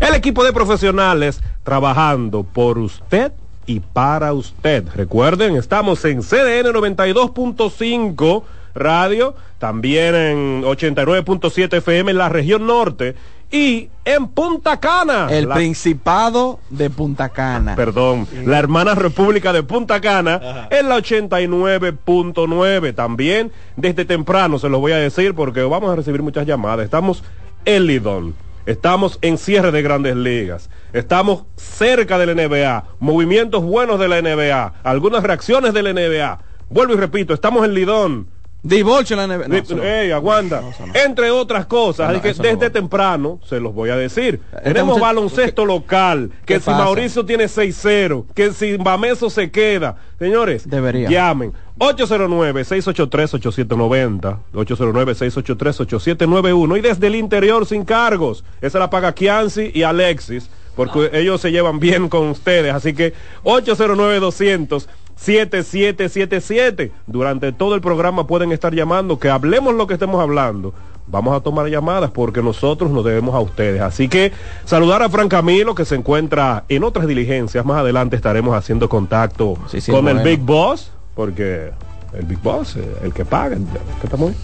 [0.00, 3.32] El equipo de profesionales trabajando por usted
[3.66, 4.84] y para usted.
[4.94, 8.42] Recuerden, estamos en CDN 92.5
[8.74, 13.14] radio, también en 89.7 FM en la región norte
[13.54, 15.28] y en Punta Cana.
[15.30, 17.76] El La- Principado de Punta Cana.
[17.76, 22.94] Perdón, la hermana República de Punta Cana en la 89.9.
[22.94, 26.84] También desde temprano se los voy a decir porque vamos a recibir muchas llamadas.
[26.84, 27.22] Estamos
[27.64, 28.34] en Lidón.
[28.66, 30.70] Estamos en cierre de grandes ligas.
[30.92, 32.84] Estamos cerca de la NBA.
[32.98, 34.74] Movimientos buenos de la NBA.
[34.82, 36.40] Algunas reacciones de la NBA.
[36.70, 38.33] Vuelvo y repito, estamos en Lidón.
[38.64, 39.48] Divorcio en la NBA.
[39.48, 39.82] No, Ey, eso no.
[39.84, 40.62] ey, aguanta.
[40.94, 44.40] Entre otras cosas, que desde temprano se los voy a decir.
[44.64, 46.78] Tenemos muchacho- baloncesto local, que ¿Qué si pasa?
[46.84, 49.96] Mauricio tiene 6-0, que si Bameso se queda.
[50.18, 51.10] Señores, Debería.
[51.10, 51.52] llamen.
[51.78, 58.44] 809-683-8790, 809-683-8791 y desde el interior sin cargos.
[58.60, 62.72] Esa la paga Kianci y Alexis, porque ellos se llevan bien con ustedes.
[62.74, 63.12] Así que
[63.44, 64.88] 809-200.
[65.16, 66.92] 7777.
[67.06, 70.74] Durante todo el programa pueden estar llamando, que hablemos lo que estemos hablando.
[71.06, 73.80] Vamos a tomar llamadas porque nosotros nos debemos a ustedes.
[73.82, 74.32] Así que
[74.64, 77.64] saludar a Fran Camilo que se encuentra en otras diligencias.
[77.64, 80.20] Más adelante estaremos haciendo contacto sí, con bueno.
[80.20, 81.70] el Big Boss, porque
[82.14, 83.64] el Big Boss, el que paga, el-
[84.00, 84.36] ¿qué estamos hoy?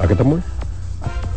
[0.00, 0.42] ¿A qué estamos hoy?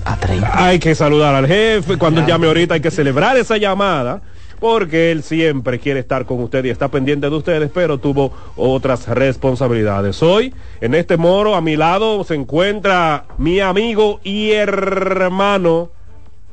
[0.06, 0.66] A 30.
[0.66, 1.98] Hay que saludar al jefe.
[1.98, 4.22] Cuando llame ahorita hay que celebrar esa llamada.
[4.60, 9.08] Porque él siempre quiere estar con usted y está pendiente de ustedes, pero tuvo otras
[9.08, 10.24] responsabilidades.
[10.24, 15.92] Hoy, en este moro, a mi lado se encuentra mi amigo y hermano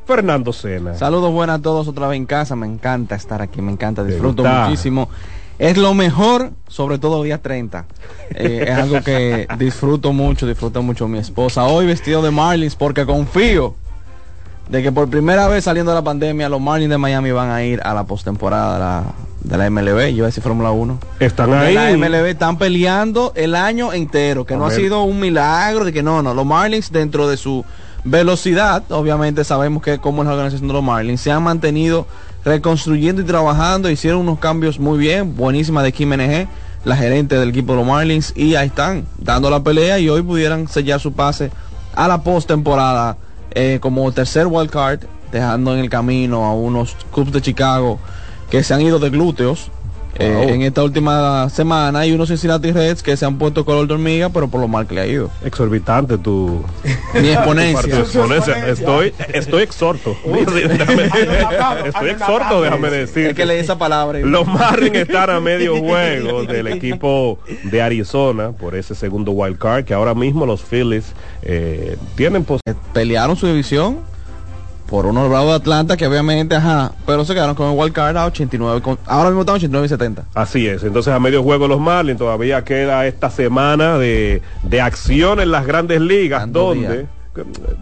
[0.07, 0.95] Fernando Sena.
[0.95, 2.57] Saludos buenas a todos otra vez en casa.
[2.57, 4.67] Me encanta estar aquí, me encanta, disfruto gusta?
[4.67, 5.09] muchísimo.
[5.59, 7.87] Es lo mejor, sobre todo día 30.
[8.35, 11.65] Eh, es algo que disfruto mucho, disfruto mucho mi esposa.
[11.65, 13.77] Hoy vestido de Marlins porque confío
[14.69, 17.63] de que por primera vez saliendo de la pandemia los Marlins de Miami van a
[17.63, 19.05] ir a la postemporada de la,
[19.43, 20.09] de la MLB.
[20.11, 20.99] Yo voy a decir Fórmula 1.
[21.21, 21.75] Están De ahí.
[21.75, 25.93] la MLB están peleando el año entero, que A no ha sido un milagro, de
[25.93, 26.35] que no, no.
[26.35, 27.65] Los Marlins dentro de su
[28.05, 32.07] velocidad, obviamente sabemos que como es la organización de los Marlins, se han mantenido
[32.45, 36.47] reconstruyendo y trabajando, hicieron unos cambios muy bien, buenísima de Kim NG,
[36.85, 40.23] la gerente del equipo de los Marlins, y ahí están, dando la pelea y hoy
[40.23, 41.51] pudieran sellar su pase
[41.95, 43.17] a la postemporada
[43.55, 45.01] eh, como tercer wild card,
[45.33, 47.99] dejando en el camino a unos Cubs de Chicago
[48.51, 49.71] que se han ido de glúteos
[50.19, 50.49] eh, Wow.
[50.49, 54.29] en esta última semana y unos Cincinnati Reds que se han puesto color de hormiga,
[54.29, 55.31] pero por lo mal que le ha ido.
[55.45, 56.63] Exorbitante tu
[57.21, 57.95] Mi exponencia.
[57.95, 58.69] tu exponencia.
[58.69, 60.17] Estoy, estoy exhorto.
[60.25, 61.11] Déjame-
[61.89, 63.27] estoy exhorto, déjame decir.
[63.29, 64.19] Es que leí esa palabra.
[64.21, 69.85] Los Marlins están a medio juego del equipo de Arizona por ese segundo wild card
[69.85, 71.13] que ahora mismo los Phillies
[71.43, 72.61] eh, tienen pos-
[72.93, 73.99] pelearon su división
[74.89, 78.17] por unos bravos de Atlanta que obviamente, ajá, pero se quedaron con el wild card
[78.17, 80.25] a 89, con- ahora mismo están 89 y 70.
[80.35, 85.41] Así es, entonces a medio juego los Marlins todavía queda esta semana de, de acción
[85.41, 87.07] en las grandes ligas donde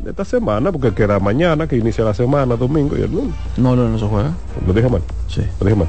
[0.08, 3.34] esta semana, porque queda mañana que inicia la semana, domingo y el lunes.
[3.58, 4.30] No, no, no se juega.
[4.66, 5.02] Lo dije mal.
[5.28, 5.42] Sí.
[5.60, 5.88] Lo dije mal.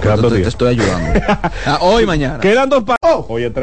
[0.00, 1.20] Quedan Te- dos estoy ayudando.
[1.66, 2.38] Ah, hoy mañana.
[2.40, 2.96] Quedan dos pa-
[3.28, 3.60] Oye, tres